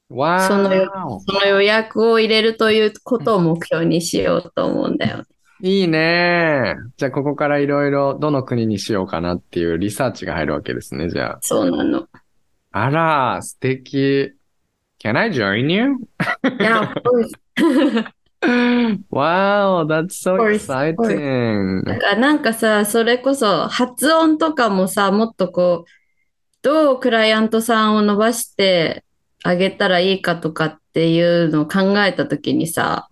[0.08, 0.86] わそのー
[1.26, 5.24] その予約を入れるということを目標にしようと思うんだよね。
[5.64, 6.74] いいね。
[6.96, 12.08] じゃあ、ここからいろいろどの国にしようかなっていうリサーチが入るわけですね、じゃそうなの。
[12.72, 12.86] あ。
[12.86, 14.32] あら、素敵。
[15.02, 15.96] Can I join you?
[16.60, 17.32] いや、of course
[19.10, 21.84] wow, that's so course, exciting.
[21.84, 25.90] だからなんかさ、それこそ発音とかもさ、もっとこう、
[26.62, 29.04] どうクライアントさんを伸ばして
[29.42, 33.08] あげたらいいかとかっていうのを考えたときにさ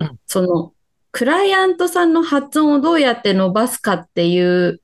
[0.00, 0.72] うん、その、
[1.12, 4.80] クライアントさんの発音をどうやって伸ばすかっていう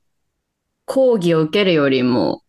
[0.87, 2.43] 講義を受けるよりも、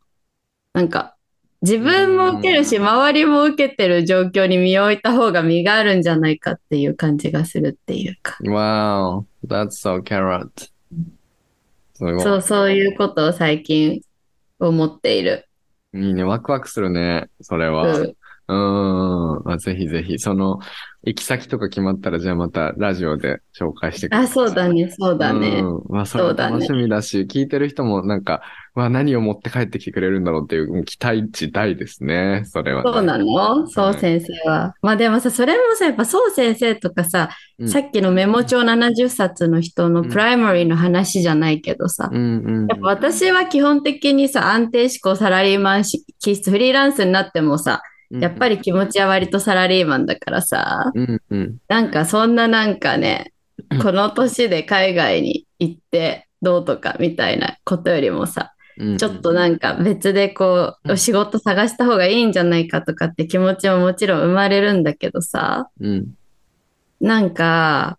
[0.74, 1.15] なんか、
[1.62, 8.38] 自分も受けるし、うん周りも受けてる状況に身を置いた方が身があるんじゃないかっていう感じがするっていうか。
[8.44, 10.50] Wow, that's so carrot.
[11.98, 14.02] そう、そういうことを最近
[14.60, 15.48] 思っている。
[15.94, 16.24] いいね。
[16.24, 17.30] ワクワクするね。
[17.42, 18.00] それは。
[18.00, 18.16] うん
[18.48, 19.44] うーん。
[19.44, 20.60] まあ、ぜひぜひ、その、
[21.06, 24.26] 行き先とか決まったら、じゃあまたラジオで紹介してください。
[24.26, 25.60] あ、そうだね、そうだね。
[25.60, 25.82] うん。
[25.88, 28.42] まあ、それそうだね楽しみだし、聞いてる人もなんか、
[28.74, 32.44] まあ、何を持って帰ってきてくれるんだろうっていう、期待値大ですね。
[32.46, 33.68] それは、そうなの？
[33.68, 34.74] そう先生は。
[34.82, 37.30] まあでもさ、それもさ、やっぱそう先生とかさ、
[37.60, 42.12] うんさっきのメモ帳70冊の人のうんプライマリーの話じゃないけどさ、
[42.82, 45.84] 私は基本的にさ、安定志向サラリーマン
[46.20, 47.82] 気質、フリーランスになってもさ、
[48.12, 48.58] やっぱり。
[48.58, 51.58] り気持ちは割とサラリーマンだからさ、うんうん。
[51.68, 53.34] なんかそんななんかね
[53.72, 66.14] うん、この年で海外に行ってどうとかみたいなことよりもさ、うんちょっとなんか別でこう、うん仕事探した方がいいんじゃないかとかって気持ちももちろん生まれるんだけどさ、うん。
[67.00, 67.98] なんか、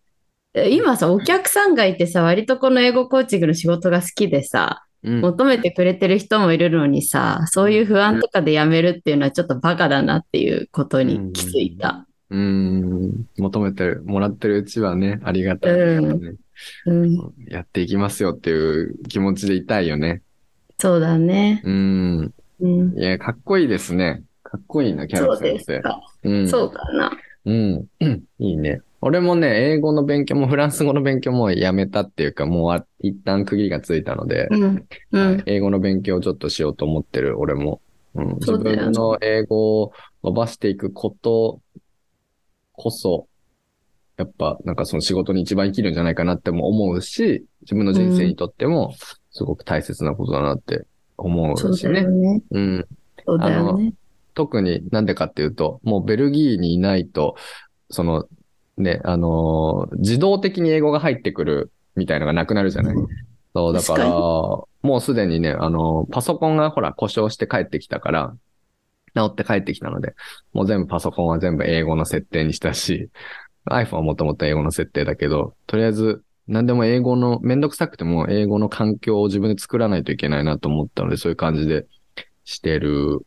[0.55, 4.86] え今さ、お客さんがいてさ、割とこの英語コーチングの仕事が好きでさ、うん。
[5.03, 12.07] 求めてくれてる人もいるのにさ、そういう不安とかで辞めるっていうのはちょっとバカだなっていうことに気づいた。
[12.31, 13.27] うん。
[13.39, 16.35] 求めてる、もらってるうちはね、ありがたい、ね
[16.87, 20.23] うん、やっていきますよっていう気持ちでいたいよね。
[20.79, 21.63] そうだね。
[21.65, 22.35] うん。
[22.61, 24.25] うん、いや、かっこいいですね。
[24.43, 25.77] かっこいいな、キャそうでラ先生。
[25.77, 26.01] すか。
[26.25, 26.49] うん。
[26.49, 27.13] そうかな。
[27.45, 27.87] うん。
[28.39, 28.81] いいね。
[29.07, 37.81] 俺もね、英語の勉強もフランス語の勉強もやめたっていうか、もうあ一旦区切りがついたので、うん、うん、はい英語の勉強をちょっとしようと思ってる、俺も。
[38.17, 39.93] うん、自分の英語を
[40.25, 41.61] 伸ばしていくこと
[42.73, 43.29] こそ、
[44.17, 48.93] やっぱなんかその仕事に一番生きるんじゃないかなっても思うし、自分の人生にとっても
[49.31, 50.85] すごく大切なことだなって
[51.17, 51.93] 思そううしね。
[51.93, 52.43] だよね。
[52.51, 52.87] うん。
[53.25, 53.95] そうだよね。
[54.35, 57.37] 特になんでかっていうと、もうベルギーにいないと、
[57.91, 58.27] その、
[58.79, 62.95] ね、あのー自動的に英語が入ってくるみたいのがなくなるじゃない？
[63.55, 64.69] そう、だから、も
[64.99, 68.37] うすでにね、あのーパソコンがほら故障して帰ってきたから、
[69.15, 70.15] 治って帰ってきたので、
[70.53, 73.09] もう全部パソコンは全部英語の設定にしたし、
[73.71, 81.87] iPhone はもともと英語の設定だけど、とりあえず、何でも英語の、めんどくさくても英語の環境を自分で作らないといけないなと思ったので、そういう感じで
[82.45, 83.21] してる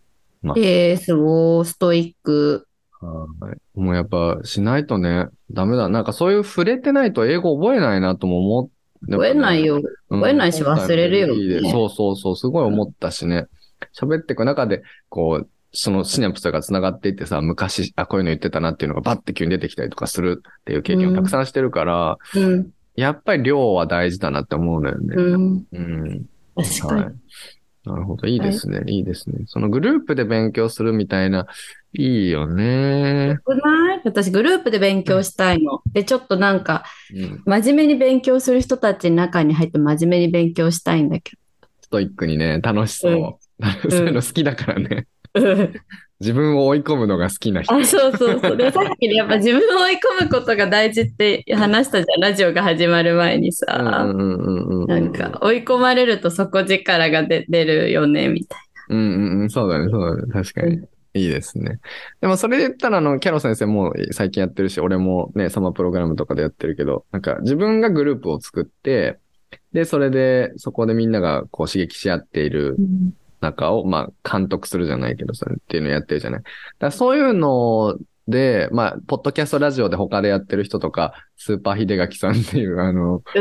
[0.56, 2.69] えー、すごい、ストイック。
[3.00, 3.80] はい。
[3.80, 5.90] もうやっぱしないとね、ダメだ。
[5.90, 9.12] なんかそういう触れてないと英語覚えないなとも思って。
[9.12, 9.82] 覚えないよ。
[10.10, 10.20] うん。
[10.20, 13.46] 覚えないし忘れるよね今回のベルギーでそうそうそう、すごい思ったしね。
[13.98, 25.16] 喋っていく中で、こう、そのシナプスが繋がっていってさ、昔、あ、こういうの言ってたなっていうのがバッて急に出てきたりとかするっていう経験をたくさんしてるから、うん、やっぱり量は大事だなって思うのよね。
[25.16, 26.26] うん、うん。
[26.56, 27.04] 確かに。
[27.04, 27.14] はい。
[27.86, 28.28] なるほど。
[28.28, 28.82] いいですね。
[28.88, 29.46] いいですね。
[29.48, 31.48] そのグループで勉強するみたいな、
[31.94, 33.30] いいよね。
[33.30, 34.02] よくない？
[34.04, 35.82] 私、グループで勉強したいの。
[35.92, 36.84] で、ちょっとなんか、
[37.16, 37.42] うん。
[37.46, 41.38] 真面目に勉強する人たちの中に入って真面目に勉強したいんだけ
[41.82, 43.62] ストイックにね、楽しそう。
[43.90, 45.08] そういうの好きだからね。
[45.34, 45.42] ど。
[46.20, 47.74] 自分を追い込むのが好きな人。
[47.74, 48.58] あ、そうそうそう。
[48.58, 52.22] で、さっきねやっぱ自分を追い込むことが大事って話したじゃん。
[52.22, 53.66] ラジオが始まる前にうんさ。
[53.78, 58.60] なんか、追い込まれると底力が出出るよね、みたい
[58.90, 60.34] うんうんうん、そうだね、そうだね。
[60.34, 60.82] 確かに。
[61.14, 61.80] いいですね。
[62.22, 69.20] でもそれで言ったら、あの、キャロ先生も最近やってるし、俺もね、サマープログラムとかでやってるけど、なんか自分がグループを作って、
[69.74, 72.86] で、それで、そこでみんながこう刺激し合っているな。
[73.42, 76.42] 中を、まあ、監督するじゃないけど、それっていうのをやってるじゃない。
[76.42, 83.40] だからそういうので、まあ、ポッドキャストラジオで他でやってる人とか、スーパー秀垣さんっていう、あの、う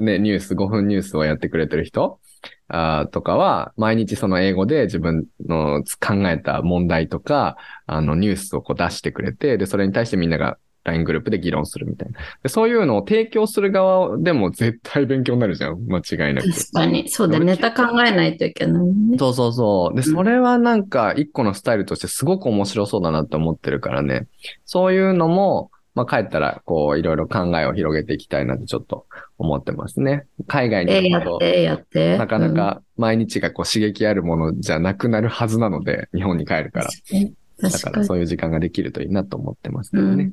[0.00, 0.04] ん。
[0.04, 2.20] ね、ニュース、5分ニュースをやってくれてる人
[2.68, 12.18] あーとかは、毎日その英語で自分の考えた問題とか、あの、ニュースをこう出してくれて、で、それに対してみんなが LINE グループで議論するみたいな。
[12.42, 15.86] でそういうのを提供する側でも絶対勉強になるじゃん。
[15.86, 16.50] 間違いなく。
[16.50, 17.08] 確かに。
[17.08, 19.18] そうだよ、ネタ考えないといけないね。
[19.18, 19.96] そうそうそう。
[19.96, 24.26] で、うんそれはなんか一個のスタイルとしてすごく面白そうだなって思ってるからね。
[24.64, 29.06] そういうのも、まあ帰ったらこういろいろ考えを広げていきたいなってちょっと
[29.38, 30.26] 思ってますね。
[30.46, 32.16] 海外に行くとって、やって。
[32.18, 36.90] なかなか毎日がこう刺激あるものじゃなくなるはずなので、日本に帰るから。
[37.12, 37.34] うん。
[37.60, 40.32] だ確からそういう時間ができるといいなと思ってますけどね。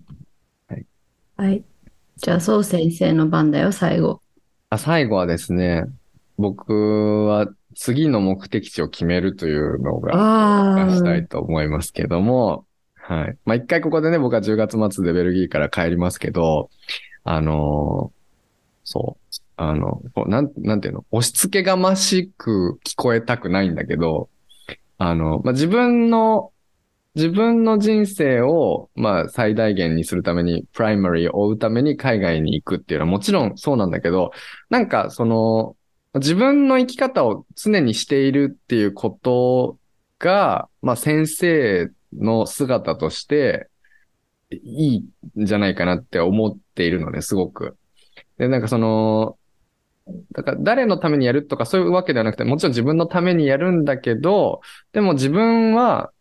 [1.37, 1.63] はい。
[2.17, 4.21] じゃあ、そう先生の番だよ、最後。
[4.69, 5.83] あ最後はですね、
[6.37, 10.89] 僕は次の目的地を決めるというのがああ。
[10.91, 12.65] したいと思いますけども、
[12.95, 13.37] はい。
[13.45, 16.69] まあ、一回ここでね、僕は10月末でベルギーから帰りますけど、
[17.23, 18.23] あのー
[18.83, 24.29] そう、あの、なん、なんていうの、押し付けがましく聞こえたくないんだけど、
[24.97, 26.51] あの、まあ、自分の、
[27.15, 34.31] 自分の人生を、まあ、最大限にするために、プライマリーを追うために海外に行くっていうのはもちろんそうなんだけど、
[34.69, 35.75] なんか、その、
[36.15, 39.77] 自分の生き方を常にしているっていうこと
[40.19, 43.67] が、まあ先生の姿として
[44.51, 47.77] いいんじゃないかなって思っているのね、すごく。
[48.37, 49.37] で、なんかその、
[50.33, 54.61] だから誰のためにやるとかそういうわけではなくて、もちろん自分のためにやるんだけど、
[54.91, 56.11] でも自分は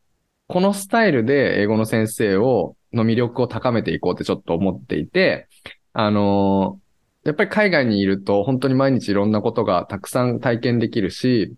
[0.53, 5.49] このスタイルで英語の先生を、の魅力を高めていこうってちょっと思っていて、
[5.95, 6.79] あの
[7.25, 11.55] やっぱり海外にいると本当に毎日いろんなことがたくさん体験できるし、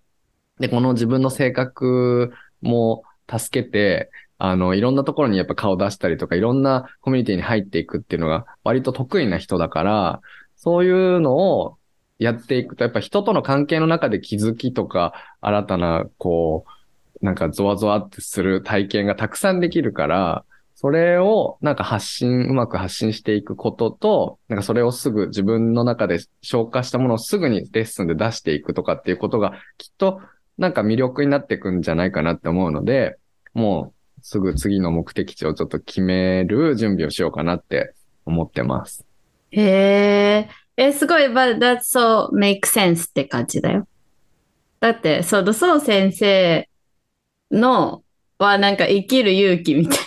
[0.61, 2.32] で、この自分の性格
[2.62, 10.20] も助けて、あの、いろんなところにやっぱ顔出したりとか、いろんなコミュニティに入っていくっていうのが割と得意な人だから、
[10.55, 11.78] そういうのを
[12.20, 16.70] やっていくと、やっぱ人との関係の中で気づきとか、新たな、こう、
[17.25, 20.45] なんかゾワゾワってする体験がたくさんできるから、
[20.75, 30.20] それをなんか発信、うまく発信していくことと、なんかそれをすぐ自分の中で消化したものをすぐにレッスンで出していくとかっていうことがきっと
[30.59, 33.16] なんか魅力になっていくんじゃないかなって思うので、
[33.55, 37.95] もうすぐ次の目的地をちょっと決める準備をしようかなって
[38.27, 39.03] 思ってます。
[39.51, 40.49] へえ。
[40.77, 43.89] え、すごい、but that so make sense って感じだよ。
[44.81, 46.68] だって、そう、そう先生
[47.55, 48.02] の
[48.38, 49.98] はなんか生きる勇気みたい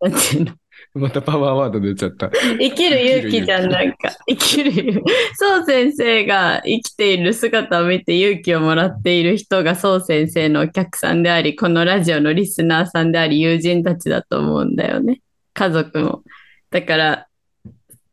[0.00, 0.08] な。
[0.10, 0.54] なんていうの？
[0.94, 2.30] またパワーワード出ちゃった。
[2.30, 4.10] 生きる勇気じゃん、なんか。
[4.26, 5.12] 生きる勇気。
[5.34, 15.20] そう先生が生きている姿を見て勇気をもらっている人がそう先生のお客さんであり、このラジオのリスナーさんであり、友人たちだと思うんだよね。
[15.52, 16.22] 家族も。
[16.70, 17.26] だから、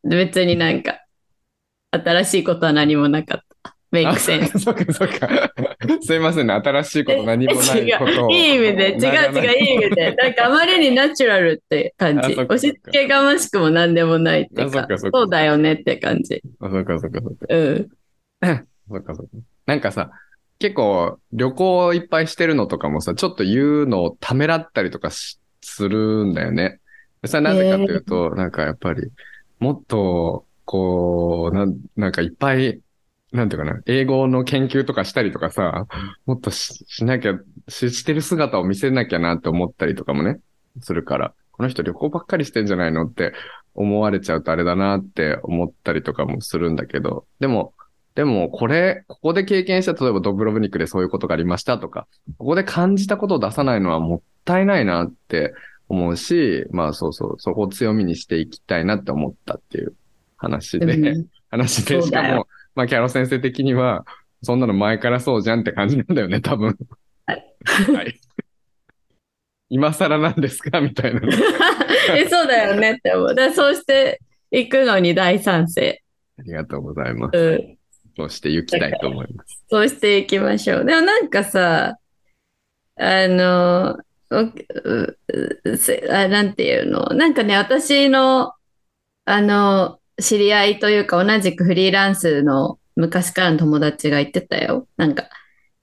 [0.04, 1.00] 別になんか、
[1.92, 3.76] 新しいことは何もなかった。
[3.92, 4.60] メイクセンス。
[4.60, 5.54] そっかそっか。
[6.02, 6.54] すいませんね。
[6.54, 8.32] 新しいこと何もないことを。
[8.32, 10.16] いい意味で、違う違う、いい意味で。
[10.20, 12.34] なんかあまりにナチュラルって感じ。
[12.34, 16.42] 押し付けがましくも何でもないっていうかあそっかそっ、かそうだよねって感じ。
[16.60, 17.46] あそっかそっかそっか。
[17.50, 17.88] うん。
[18.90, 19.32] そっかそっか。
[19.66, 20.12] なんかさ、
[20.60, 26.80] 結構旅行いっぱいしてるのとかもさ、ちょっと言うのをためらったりとかしするんだよね。
[27.26, 29.10] それはなぜかというと、なんかやっぱり、
[29.60, 32.82] もっと、こう、なん、なんかいっぱい、
[33.34, 35.88] なんていうかな、英語の研究とかしたりとかさ、
[36.28, 37.34] もっとししなきゃ、
[37.68, 40.40] ししてる姿を見せなきゃなって思ったりとかもね、
[40.82, 43.34] するから、この人旅行ばっかりしてんじゃないのって
[43.74, 47.74] 思われちゃうとあれだなって思ったりとかもするんだけど、でも、
[48.14, 52.06] でも、これ、ここで経験した、例えばドブロブニクでそういうことがありましたとか、
[52.38, 55.56] ここで感じたことを出さないのはもったいないなって
[55.90, 59.96] 思うし、まあそうそう、そこを強みにしていきたいなって思ったっていう
[60.38, 61.26] 話で、うん。
[61.50, 64.06] 話で、しかも、まあキャロ先生的には、
[64.42, 66.78] そんなの前からそうじゃんって感じなんだよね、多分。
[67.26, 67.56] はい。
[67.94, 68.20] はい。
[69.70, 71.22] 今更なんですかみたいな。
[72.16, 73.36] えそうだよねって思う。
[73.36, 74.20] だそうして
[74.52, 76.04] いくのに大賛成。
[76.38, 77.38] ありがとうございます。
[77.38, 77.78] うん。
[78.16, 79.64] そうして行きたいと思います。
[79.70, 80.86] そうしていきましょう。
[80.86, 81.98] でもなんかさ、
[82.98, 83.98] あの、
[84.30, 85.18] おう
[85.64, 88.54] うせあなんていうの、なんかね、私の、
[89.26, 94.88] あの、知り合いというか同じくフリーランスの昔からの友達が言ってたよ。
[94.98, 95.30] なんか、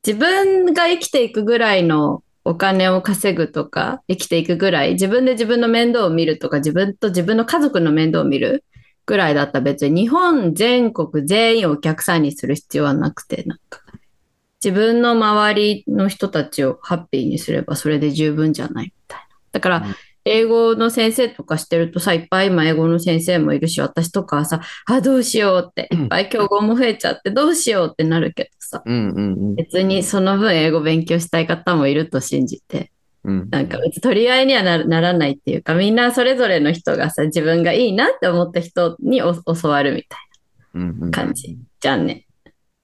[0.06, 8.64] 自分が生きていくぐらいのお金を稼ぐとか、生きていくぐらい、自分で自分の面倒を見るとか、自分と自分の家族の面倒を見る
[9.06, 13.80] ぐらいだったら別に日本全国全員をお客さんにする必要はなくて、なんか、
[14.62, 19.26] 自分の周りの人たちをハッピーにすればそれで十分じゃないみたいな。
[19.52, 19.94] だからうん、
[20.24, 32.92] 英語の先生とかしてるとさ、いっぱい今英語の先生もいるし、私とかはさ、あ、どうしようって、いっぱい競合も増えちゃってどうしようってなるけどさ、うんうん別にその分英語勉強したい方もいると信じて、
[33.24, 33.40] うん。
[33.40, 33.50] うん。
[33.50, 40.20] なんか別に取り合いにはなならないっていうか、みんなそれぞれの人がさ、自分がいいなって思った人にお教わるみたい
[40.74, 41.58] うんうんな感じ。
[41.80, 42.26] じゃんね。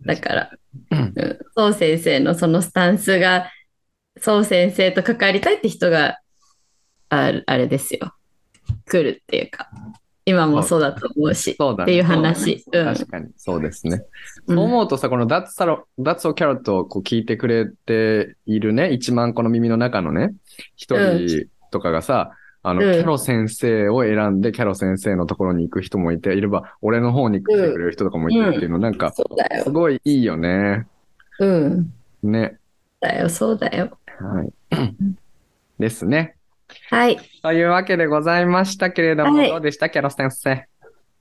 [0.05, 0.51] だから、
[1.57, 3.51] そう先生のそのスタンスが、
[4.21, 6.19] そう先生と関わりたいって人が、
[7.09, 8.15] ああれですよ。
[8.87, 9.69] 来るっていうか、
[10.25, 12.61] 今もそうだと思うし、っていう話。
[12.61, 14.03] そうだね確かに、そうですね。
[14.47, 20.35] うんそう思うとさ、この That's a, That's a Carrot をこう聞いてくれているね、1万個の耳の中のね、
[20.77, 22.33] 一人とかがさ、
[22.63, 29.63] あの、うんキャロ先生を選んで、キャロ先生のところに行く人もいて、いれば、俺の方に来てくれる人とかもいてっていうの、なんか、そうだよ。
[29.63, 30.87] すごいいいよね。
[31.39, 31.93] うん。
[32.25, 32.59] ね。
[33.01, 33.97] だよ、そうだよ。
[34.19, 34.53] はい。
[35.79, 36.36] ですね。
[36.91, 37.19] はい。
[37.43, 39.91] というわけでございましたけれども、はいどうでした？
[39.91, 40.67] キャロ先生。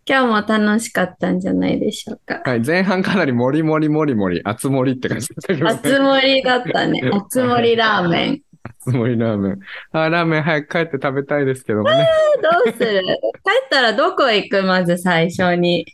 [0.07, 2.41] 今日も楽しかったんじゃないでしょうか。
[2.45, 2.59] はい。
[2.59, 5.71] 前半かなりモリモリモリモリ、厚盛りって感じでしたけどね。
[5.71, 7.01] 厚盛りだったね。
[7.11, 8.41] 厚盛りラーメン。
[8.81, 9.59] 厚盛りラーメン。
[9.91, 12.07] あ、ラーメン早く帰って食べたいですけどもね。
[12.65, 13.01] どうする？
[13.01, 14.61] 帰ったらどこ行く？
[14.61, 15.87] まず最初に。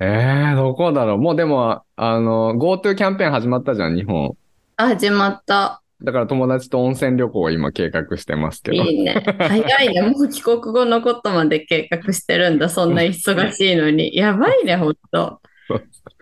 [0.00, 1.18] えー、どこだろう？
[1.18, 4.34] もうでも、あの、GoTo キャンペーン始まったじゃん、日本。
[4.76, 5.82] あ、始まった。
[6.02, 8.76] だから友達と温泉旅行を今計画してますけど。
[8.84, 9.14] いいね。
[9.38, 10.02] 早いね。
[10.10, 12.68] もう帰国後のことまで計画してるんだ。
[12.68, 14.14] そんな忙しいのに。
[14.14, 15.40] やばいね、ほんと。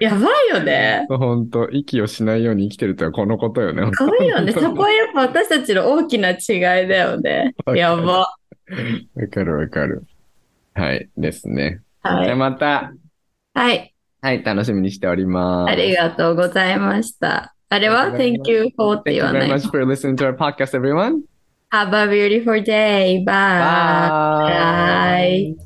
[0.00, 1.06] やばいよね。
[1.08, 3.90] 本当息をしないように生きてるとはこのことよね。
[3.92, 4.52] 可愛いよね。
[4.52, 6.38] そこはやっぱ私たちの大きな違い
[6.88, 7.54] だよね。
[7.76, 8.02] やば。
[8.02, 8.28] わ
[9.30, 10.04] かるわかる。
[10.74, 11.80] はい、ですね。
[12.02, 12.36] じゃあはい。
[12.36, 12.92] また、
[13.54, 13.94] はい。
[14.20, 15.70] はい、楽しみにしております。
[15.70, 17.55] ありがとうございました。
[17.70, 21.24] Ariba, thank you for Thank you very much for listening to our podcast, everyone.
[21.72, 23.22] Have a beautiful day.
[23.26, 23.58] Bye.
[23.58, 25.54] Bye.
[25.54, 25.65] Bye.